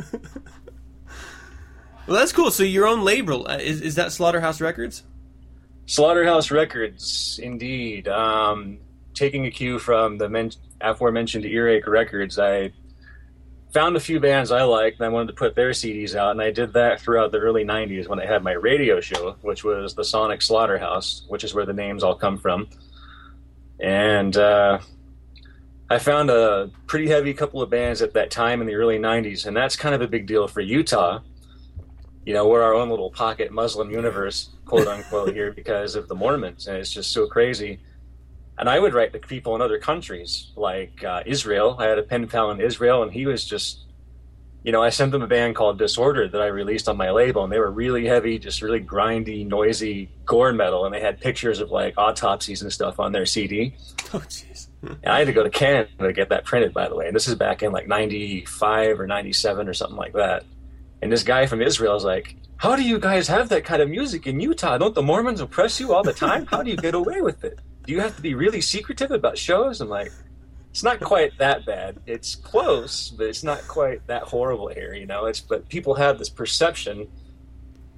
[2.07, 2.51] Well, that's cool.
[2.51, 5.03] So your own label uh, is is that Slaughterhouse Records?
[5.87, 8.09] Slaughterhouse Records, indeed.
[8.09, 8.79] Um,
[9.15, 12.73] taking a cue from the men- aforementioned Earache Records, I
[13.73, 16.41] found a few bands I liked and I wanted to put their CDs out, and
[16.41, 19.95] I did that throughout the early 90s when I had my radio show, which was
[19.95, 22.69] the Sonic Slaughterhouse, which is where the names all come from.
[23.81, 24.79] And uh,
[25.91, 29.47] I found a pretty heavy couple of bands at that time in the early 90s,
[29.47, 31.21] and that's kind of a big deal for Utah.
[32.25, 36.15] You know, we're our own little pocket Muslim universe, quote unquote, here because of the
[36.15, 37.81] Mormons, and it's just so crazy.
[38.59, 41.77] And I would write to people in other countries, like uh, Israel.
[41.79, 43.85] I had a pen pal in Israel, and he was just,
[44.65, 47.45] you know, I sent them a band called Disorder that I released on my label,
[47.45, 51.61] and they were really heavy, just really grindy, noisy gore metal, and they had pictures
[51.61, 53.75] of like autopsies and stuff on their CD.
[54.15, 54.69] Oh, jeez.
[54.83, 57.09] And I had to go to Canada to get that printed, by the way.
[57.09, 60.45] And this is back in like 95 or 97 or something like that.
[61.03, 63.89] And this guy from Israel is like, How do you guys have that kind of
[63.89, 64.79] music in Utah?
[64.79, 66.47] Don't the Mormons oppress you all the time?
[66.47, 67.59] How do you get away with it?
[67.87, 69.81] Do you have to be really secretive about shows?
[69.81, 70.13] I'm like,
[70.71, 71.99] it's not quite that bad.
[72.07, 74.95] It's close, but it's not quite that horrible here.
[74.95, 77.09] You know, it's but people have this perception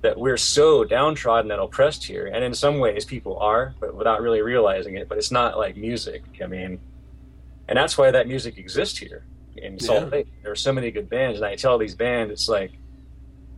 [0.03, 4.23] that we're so downtrodden and oppressed here, and in some ways people are, but without
[4.23, 5.09] really realizing it.
[5.09, 6.23] But it's not like music.
[6.43, 6.81] I mean,
[7.69, 9.25] and that's why that music exists here
[9.57, 10.09] in Salt Yeah.
[10.09, 10.29] Lake.
[10.43, 12.73] There are so many good bands, and I tell these bands, it's like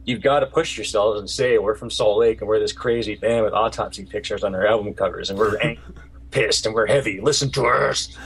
[0.05, 3.15] you've got to push yourselves and say we're from Salt Lake and we're this crazy
[3.15, 5.95] band with autopsy pictures on our album covers, and we're angry,
[6.31, 7.21] pissed, and we're heavy.
[7.21, 8.17] Listen to us.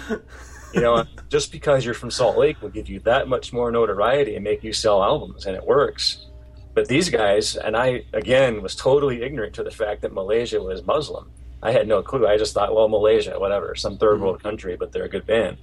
[0.72, 4.35] You know, just because you're from Salt Lake will give you that much more notoriety
[4.35, 6.27] and make you sell albums, and it works.
[6.74, 10.85] But these guys, and I again was totally ignorant to the fact that Malaysia was
[10.85, 11.31] Muslim.
[11.62, 12.27] I had no clue.
[12.27, 14.24] I just thought, well, Malaysia, whatever, some third mm-hmm.
[14.24, 15.57] world country, but they're a good band.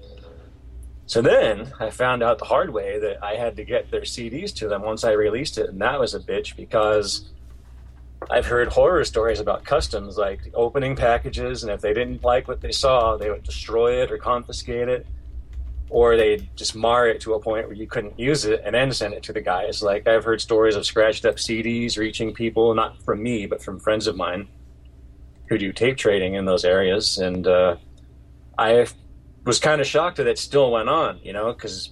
[1.14, 4.51] So then I found out the hard way that I had to get their CDs
[4.55, 7.30] to them once I released it, and that was a bitch because
[8.32, 12.61] I've heard horror stories about customs, like opening packages, and if they didn't like what
[12.61, 15.05] they saw, they would destroy it or confiscate it,
[15.91, 18.91] or they'd just mar it to a point where you couldn't use it and then
[18.91, 19.84] send it to the guys.
[19.84, 23.80] Like I've heard stories of scratched up CDs reaching people, not from me, but from
[23.80, 24.47] friends of mine
[25.45, 27.76] who do tape trading in those areas, and uh,
[28.57, 28.88] I
[29.45, 31.91] was kind of shocked that it still went on, you know, because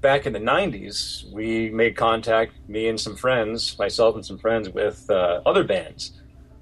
[0.00, 4.68] back in the 90s, we made contact, me and some friends, myself and some friends,
[4.68, 6.12] with uh, other bands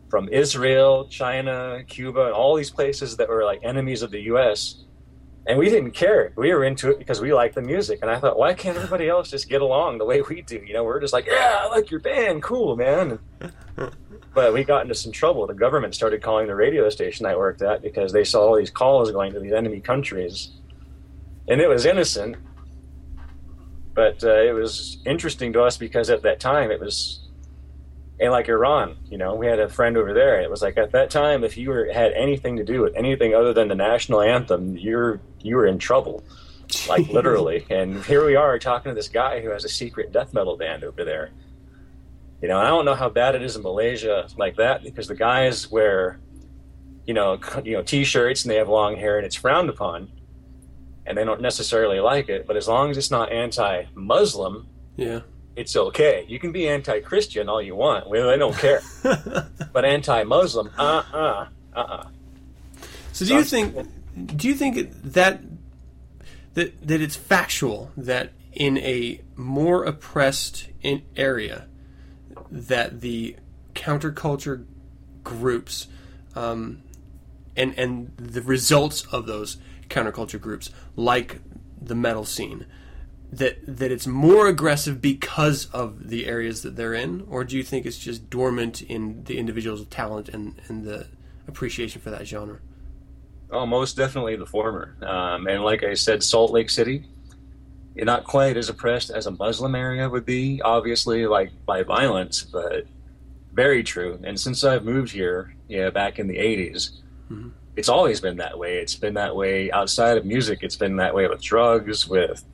[0.08, 4.84] from Israel, China, Cuba, all these places that were like enemies of the US.
[5.46, 6.32] And we didn't care.
[6.36, 7.98] We were into it because we liked the music.
[8.02, 10.62] And I thought, why can't everybody else just get along the way we do?
[10.64, 12.42] You know, we're just like, yeah, I like your band.
[12.42, 13.18] Cool, man.
[14.34, 15.46] But we got into some trouble.
[15.46, 18.70] The government started calling the radio station I worked at because they saw all these
[18.70, 20.50] calls going to these enemy countries.
[21.48, 22.36] And it was innocent,
[23.94, 27.20] but uh, it was interesting to us because at that time it was,
[28.20, 30.40] and like Iran, you know, we had a friend over there.
[30.40, 33.34] It was like at that time, if you were had anything to do with anything
[33.34, 36.22] other than the national anthem, you're you were in trouble,
[36.88, 37.66] like literally.
[37.70, 40.84] And here we are talking to this guy who has a secret death metal band
[40.84, 41.30] over there.
[42.42, 45.14] You know, I don't know how bad it is in Malaysia like that because the
[45.14, 46.18] guys wear,
[47.06, 50.10] you know, you know, t-shirts and they have long hair and it's frowned upon,
[51.06, 52.46] and they don't necessarily like it.
[52.46, 54.66] But as long as it's not anti-Muslim,
[54.96, 55.20] Yeah.
[55.54, 56.24] it's okay.
[56.28, 58.08] You can be anti-Christian all you want.
[58.10, 58.80] Well, they don't care.
[59.72, 62.04] but anti-Muslim, uh, uh, uh, uh.
[63.12, 63.76] So do you think
[64.36, 65.42] do you think that
[66.54, 70.68] that that it's factual that in a more oppressed
[71.16, 71.66] area
[72.50, 73.36] that the
[73.74, 74.64] counterculture
[75.24, 75.88] groups
[76.34, 76.82] um,
[77.56, 79.56] and and the results of those
[79.88, 81.40] counterculture groups like
[81.80, 82.66] the metal scene
[83.30, 87.62] that that it's more aggressive because of the areas that they're in or do you
[87.62, 91.06] think it's just dormant in the individual's talent and, and the
[91.46, 92.58] appreciation for that genre
[93.52, 94.96] Oh, most definitely the former.
[95.02, 97.04] Um, and like I said, Salt Lake City,
[97.96, 102.86] not quite as oppressed as a Muslim area would be, obviously, like by violence, but
[103.52, 104.18] very true.
[104.24, 106.90] And since I've moved here, yeah, back in the 80s,
[107.30, 107.50] mm-hmm.
[107.76, 108.78] it's always been that way.
[108.78, 110.60] It's been that way outside of music.
[110.62, 112.44] It's been that way with drugs, with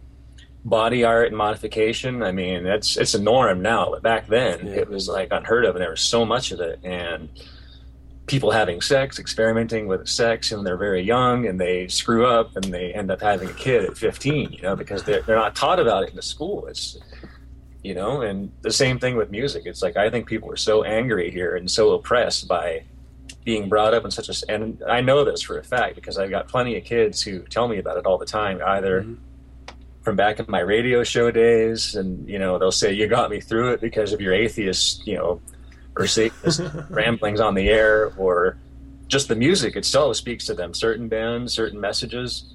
[0.65, 2.23] body art and modification.
[2.23, 4.73] I mean, it's it's a norm now, but back then Yeah.
[4.75, 6.81] it was like unheard of, and there was so much of it.
[6.83, 7.29] And
[8.29, 12.65] people having sex, experimenting with sex, and they're very young, and they screw up, and
[12.67, 14.53] they end up having a kid at 15.
[14.53, 16.67] You know, because they're they're not taught about it in the school.
[16.67, 16.99] It's
[17.83, 19.65] you know, and the same thing with music.
[19.67, 22.85] It's like I think people are so angry here and so oppressed by
[23.45, 26.31] being brought up in such a and I know this for a fact because I've
[26.31, 29.15] got plenty of kids who tell me about it all the time either mm-hmm.
[30.03, 33.41] from back in my radio show days and you know they'll say you got me
[33.41, 35.41] through it because of your atheist you know
[35.99, 38.57] or satanist ramblings on the air or
[39.07, 42.55] just the music itself speaks to them certain bands certain messages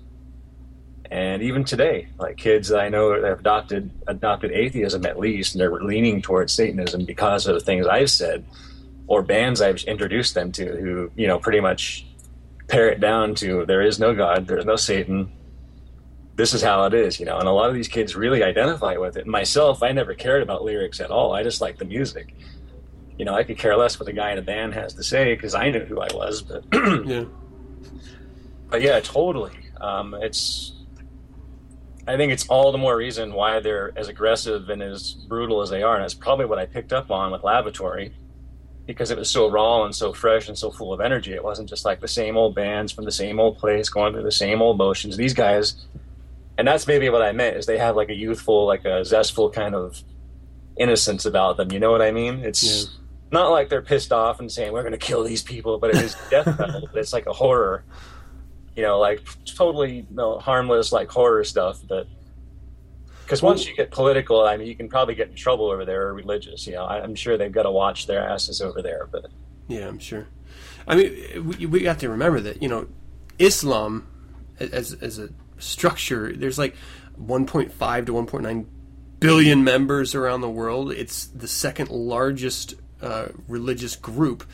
[1.11, 5.53] and even today like kids that I know that have adopted adopted atheism at least
[5.53, 8.45] and they're leaning towards satanism because of the things I've said
[9.07, 12.05] or bands I've introduced them to who, you know, pretty much
[12.67, 15.31] pare it down to there is no God, there's no Satan.
[16.35, 17.37] This is how it is, you know.
[17.37, 19.27] And a lot of these kids really identify with it.
[19.27, 21.33] Myself, I never cared about lyrics at all.
[21.33, 22.33] I just liked the music.
[23.17, 25.35] You know, I could care less what the guy in a band has to say
[25.35, 26.41] because I knew who I was.
[26.41, 26.63] But,
[27.05, 27.25] yeah
[28.73, 29.51] but yeah, totally.
[29.79, 30.73] Um, it's.
[32.07, 35.69] I think it's all the more reason why they're as aggressive and as brutal as
[35.69, 38.13] they are, and that's probably what I picked up on with Lavatory
[38.87, 41.33] because it was so raw and so fresh and so full of energy.
[41.33, 44.23] It wasn't just like the same old bands from the same old place going through
[44.23, 45.17] the same old motions.
[45.17, 45.75] These guys,
[46.57, 49.51] and that's maybe what I meant, is they have like a youthful, like a zestful
[49.51, 50.01] kind of
[50.77, 51.71] innocence about them.
[51.71, 52.39] You know what I mean?
[52.39, 52.89] It's
[53.33, 56.01] not like they're pissed off and saying we're going to kill these people, but it
[56.01, 56.87] is death metal.
[56.91, 57.83] But it's like a horror
[58.75, 61.81] you know, like totally you know, harmless, like horror stuff.
[61.87, 62.07] But
[63.23, 66.07] because once you get political, I mean, you can probably get in trouble over there
[66.07, 66.65] or religious.
[66.65, 69.07] You know, I, I'm sure they've got to watch their asses over there.
[69.11, 69.27] But
[69.67, 70.27] Yeah, I'm sure.
[70.87, 72.87] I mean, we, we have to remember that you know,
[73.37, 74.07] Islam
[74.59, 75.29] as as a
[75.59, 76.75] structure, there's like
[77.21, 78.65] 1.5 to 1.9
[79.19, 80.91] billion members around the world.
[80.91, 82.73] It's the second largest
[83.03, 84.45] uh, religious group,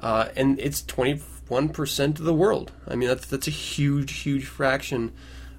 [0.00, 2.72] uh, and it's 21 percent of the world.
[2.86, 5.12] I mean, that's that's a huge, huge fraction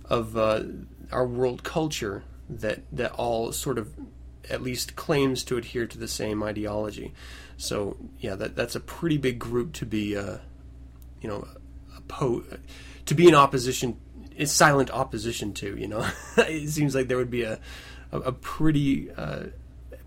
[0.05, 0.63] of uh,
[1.11, 3.93] our world culture that that all sort of
[4.49, 7.13] at least claims to adhere to the same ideology.
[7.57, 10.37] So yeah, that that's a pretty big group to be, uh,
[11.21, 11.47] you know,
[11.97, 12.59] oppo-
[13.05, 13.97] to be in opposition,
[14.45, 15.77] silent opposition to.
[15.77, 16.07] You know,
[16.37, 17.59] it seems like there would be a
[18.11, 19.47] a, a pretty uh,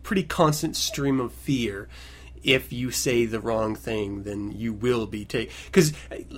[0.02, 1.88] pretty constant stream of fear.
[2.42, 5.54] If you say the wrong thing, then you will be taken.
[5.66, 5.92] Because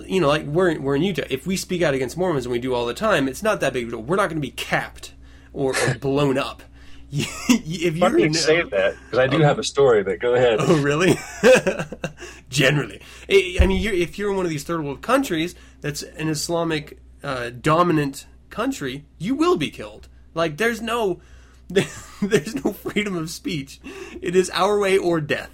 [0.05, 1.23] you know, like we're we're in Utah.
[1.29, 3.73] If we speak out against Mormons, and we do all the time, it's not that
[3.73, 4.01] big of a deal.
[4.03, 5.13] We're not going to be capped
[5.53, 6.63] or, or blown up.
[7.11, 10.03] if you say that because I do have a story.
[10.03, 10.57] But go ahead.
[10.59, 11.17] Oh, really?
[12.49, 16.03] Generally, I I mean, you're, if you're in one of these third world countries that's
[16.03, 20.07] an Islamic uh, dominant country, you will be killed.
[20.33, 21.21] Like, there's no,
[22.21, 23.79] there's no freedom of speech.
[24.21, 25.51] It is our way or death.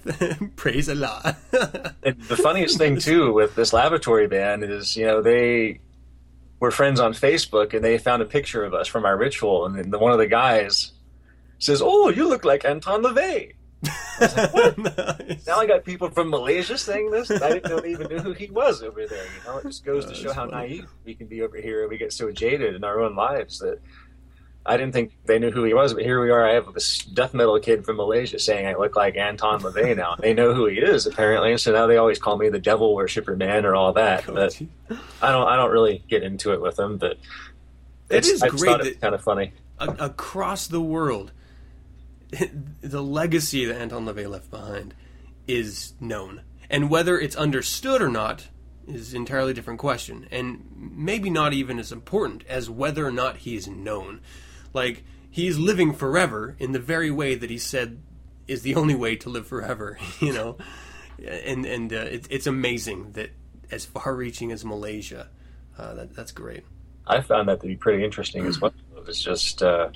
[0.56, 1.36] Praise Allah.
[2.04, 5.78] And the funniest thing too with this lavatory band is, you know, they
[6.58, 9.92] were friends on Facebook and they found a picture of us from our ritual, and
[9.92, 10.92] the, one of the guys
[11.58, 13.52] says, "Oh, you look like Anton LaVey."
[14.20, 15.46] Nice.
[15.46, 17.30] Now I got people from Malaysia saying this.
[17.30, 19.24] I didn't know they even knew who he was over there.
[19.24, 21.88] You know, it just goes to show how naive we can be over here.
[21.88, 23.80] We get so jaded in our own lives that
[24.64, 25.92] I didn't think they knew who he was.
[25.92, 26.46] But here we are.
[26.48, 30.14] I have this death metal kid from Malaysia saying I look like Anton LaVey now.
[30.18, 32.94] They know who he is apparently, and so now they always call me the devil
[32.94, 34.24] worshipper man or all that.
[34.26, 34.60] But
[35.20, 35.48] I don't.
[35.48, 36.98] I don't really get into it with them.
[36.98, 37.12] But
[38.08, 39.52] It it's, I just great that- it's kind of funny.
[39.78, 41.32] Across the world,
[42.80, 44.94] the legacy that Anton LaVey left behind
[45.48, 48.48] is known, and whether it's understood or not
[48.86, 53.38] is an entirely different question, and maybe not even as important as whether or not
[53.38, 54.20] he's known.
[54.72, 58.00] Like he's living forever in the very way that he said
[58.46, 59.98] is the only way to live forever.
[60.20, 60.58] You know,
[61.18, 63.30] and and uh, it, it's amazing that
[63.70, 65.28] as far-reaching as Malaysia,
[65.78, 66.64] uh, that, that's great.
[67.06, 68.72] I found that to be pretty interesting as well.
[68.96, 69.88] It was just uh,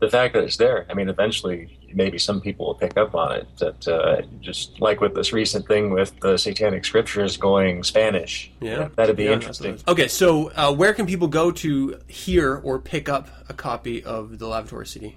[0.00, 0.86] the fact that it's there.
[0.90, 3.46] I mean, eventually, maybe some people will pick up on it.
[3.58, 8.50] That uh, just like with this recent thing with the Satanic Scriptures going Spanish.
[8.60, 9.78] Yeah, that'd be Yeah, interesting.
[9.88, 14.38] Okay, so uh, where can people go to hear or pick up a copy of
[14.38, 15.16] the Lavatory CD?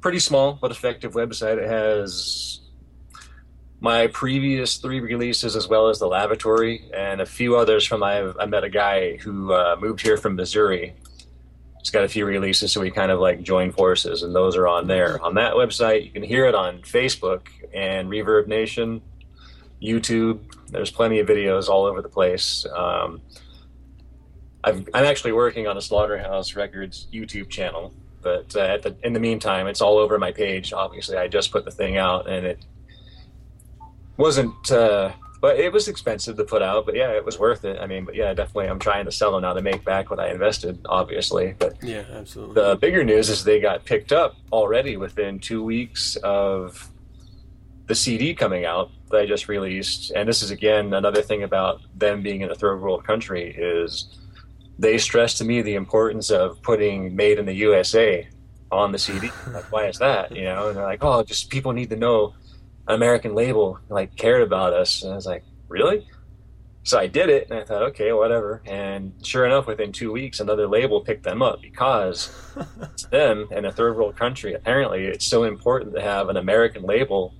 [0.00, 1.58] Pretty small but effective website.
[1.58, 2.51] It has
[3.82, 8.32] my previous three releases as well as the lavatory and a few others from I,
[8.38, 10.94] I met a guy who uh, moved here from Missouri.
[11.80, 14.68] He's got a few releases, so we kind of like joined forces, and those are
[14.68, 15.20] on there.
[15.20, 19.02] On that website, you can hear it on Facebook and Reverb Nation,
[19.82, 20.38] YouTube.
[20.68, 22.64] There's plenty of videos all over the place.
[22.72, 23.20] Um,
[24.62, 29.18] I've, I'm actually working on a Slaughterhouse Records YouTube channel, but uh, the, in the
[29.18, 30.72] meantime, it's all over my page.
[30.72, 32.64] Obviously, I just put the thing out, and it
[34.22, 34.70] wasn't.
[34.70, 36.86] Uh, but it was expensive to put out.
[36.86, 37.78] But yeah, it was worth it.
[37.80, 40.20] I mean, but yeah, definitely, I'm trying to sell them now to make back what
[40.20, 40.78] I invested.
[40.88, 42.54] Obviously, but Yeah, absolutely.
[42.54, 46.88] the bigger news is they got picked up already within two weeks of
[47.88, 50.12] the CD coming out that I just released.
[50.12, 54.06] And this is again another thing about them being in a third world country is
[54.78, 58.28] they stress to me the importance of putting "Made in the USA"
[58.70, 59.30] on the CD.
[59.52, 60.30] like, why is that?
[60.34, 62.34] You know, and they're like, "Oh, just people need to know
[62.88, 66.06] American label like cared about us." And I was like, "Really?"
[66.84, 68.60] So I did it, and I thought, okay, whatever.
[68.66, 72.34] And sure enough, within two weeks, another label picked them up because
[72.82, 74.54] it's them in a third world country.
[74.54, 77.34] Apparently, it's so important to have an American label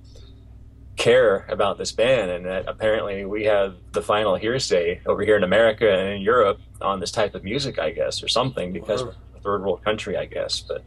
[0.95, 5.43] care about this band, and that apparently we have the final hearsay over here in
[5.43, 9.09] America and in Europe on this type of music, I guess, or something, because we're
[9.35, 10.61] a third world country, I guess.
[10.61, 10.83] But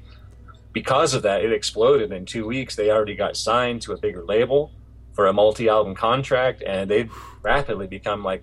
[0.77, 2.77] because of that, it exploded in two weeks.
[2.77, 4.73] They already got signed to a bigger label
[5.15, 7.11] for a multi-album contract, and they've
[7.41, 8.43] rapidly become like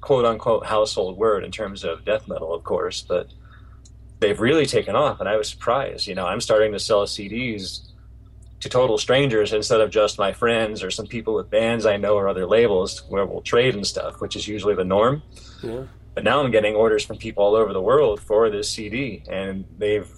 [0.00, 3.28] quote unquote household word in terms of death metal, of course, but
[4.18, 6.06] they've really taken off, and I was surprised.
[6.06, 7.90] You know, I'm starting to sell CDs
[8.60, 12.14] to total strangers instead of just my friends or some people with bands I know
[12.14, 15.22] or other labels where we'll trade and stuff, which is usually the norm.
[15.62, 15.82] Yeah.
[16.14, 19.66] But now I'm getting orders from people all over the world for this CD, and
[19.76, 20.10] they've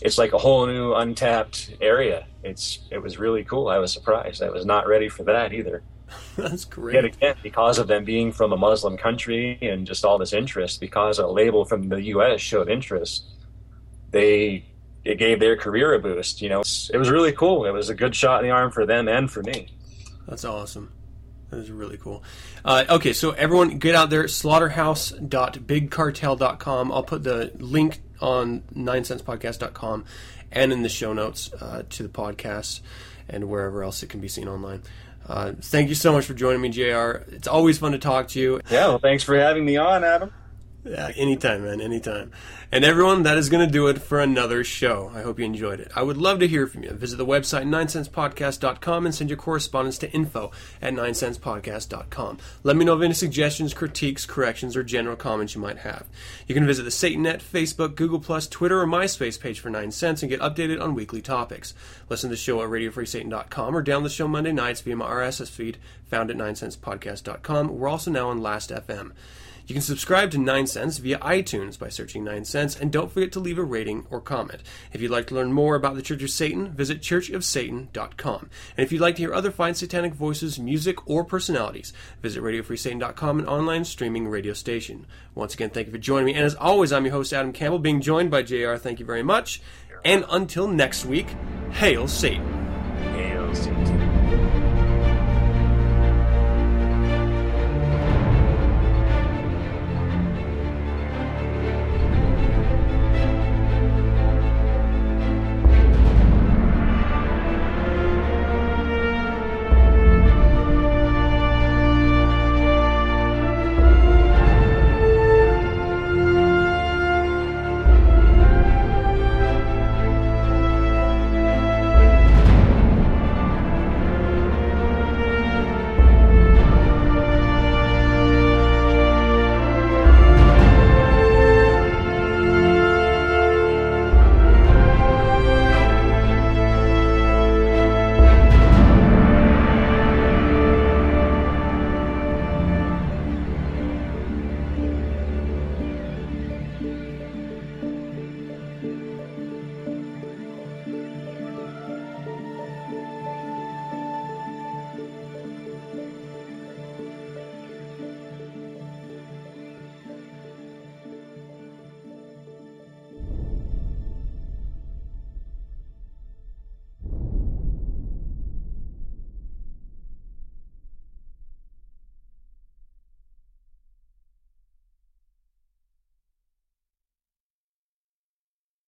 [0.00, 2.26] it's like a whole new untapped area.
[2.42, 3.68] It's it was really cool.
[3.68, 4.42] I was surprised.
[4.42, 5.82] I was not ready for that either.
[6.36, 6.94] That's great.
[6.94, 10.80] Yet again, because of them being from a Muslim country and just all this interest,
[10.80, 12.40] because a label from the U.S.
[12.40, 13.24] showed interest,
[14.10, 14.64] they
[15.04, 16.40] it gave their career a boost.
[16.42, 17.64] You know, It's- it was really cool.
[17.66, 19.68] It was a good shot in the arm for them and for me.
[20.28, 20.92] That's awesome.
[21.50, 22.24] That is really cool.
[22.64, 26.92] Uh, okay, so everyone get out there, slaughterhouse.bigcartel.com.
[26.92, 30.04] I'll put the link on 9sensepodcast.com
[30.52, 32.80] and in the show notes uh, to the podcast
[33.28, 34.82] and wherever else it can be seen online.
[35.28, 37.24] Uh, thank you so much for joining me, JR.
[37.34, 38.60] It's always fun to talk to you.
[38.70, 40.32] Yeah, well, thanks for having me on, Adam.
[40.86, 42.30] Yeah, anytime, man, anytime.
[42.70, 45.10] And everyone, that is going to do it for another show.
[45.12, 45.90] I hope you enjoyed it.
[45.96, 46.90] I would love to hear from you.
[46.90, 52.38] Visit the website 9sensepodcast.com and send your correspondence to info at 9sensepodcast.com.
[52.62, 56.06] Let me know of any suggestions, critiques, corrections, or general comments you might have.
[56.46, 60.40] You can visit the Satanet, Facebook, Google+, Twitter, or MySpace page for 9sense and get
[60.40, 61.74] updated on weekly topics.
[62.08, 65.50] Listen to the show at radiofreesatan.com or download the show Monday nights via my RSS
[65.50, 65.78] feed
[66.08, 67.76] found at 9sensepodcast.com.
[67.76, 69.10] We're also now on Last.fm.
[69.66, 73.58] You can subscribe to 9sense via iTunes by searching 9sense, and don't forget to leave
[73.58, 74.62] a rating or comment.
[74.92, 78.50] If you'd like to learn more about the Church of Satan, visit churchofsatan.com.
[78.76, 81.92] And if you'd like to hear other fine satanic voices, music, or personalities,
[82.22, 85.04] visit radiofreesatan.com, an online streaming radio station.
[85.34, 86.34] Once again, thank you for joining me.
[86.34, 88.76] And as always, I'm your host, Adam Campbell, being joined by JR.
[88.76, 89.60] Thank you very much.
[90.04, 91.26] And until next week,
[91.72, 92.46] hail Satan.
[93.14, 94.05] Hail Satan.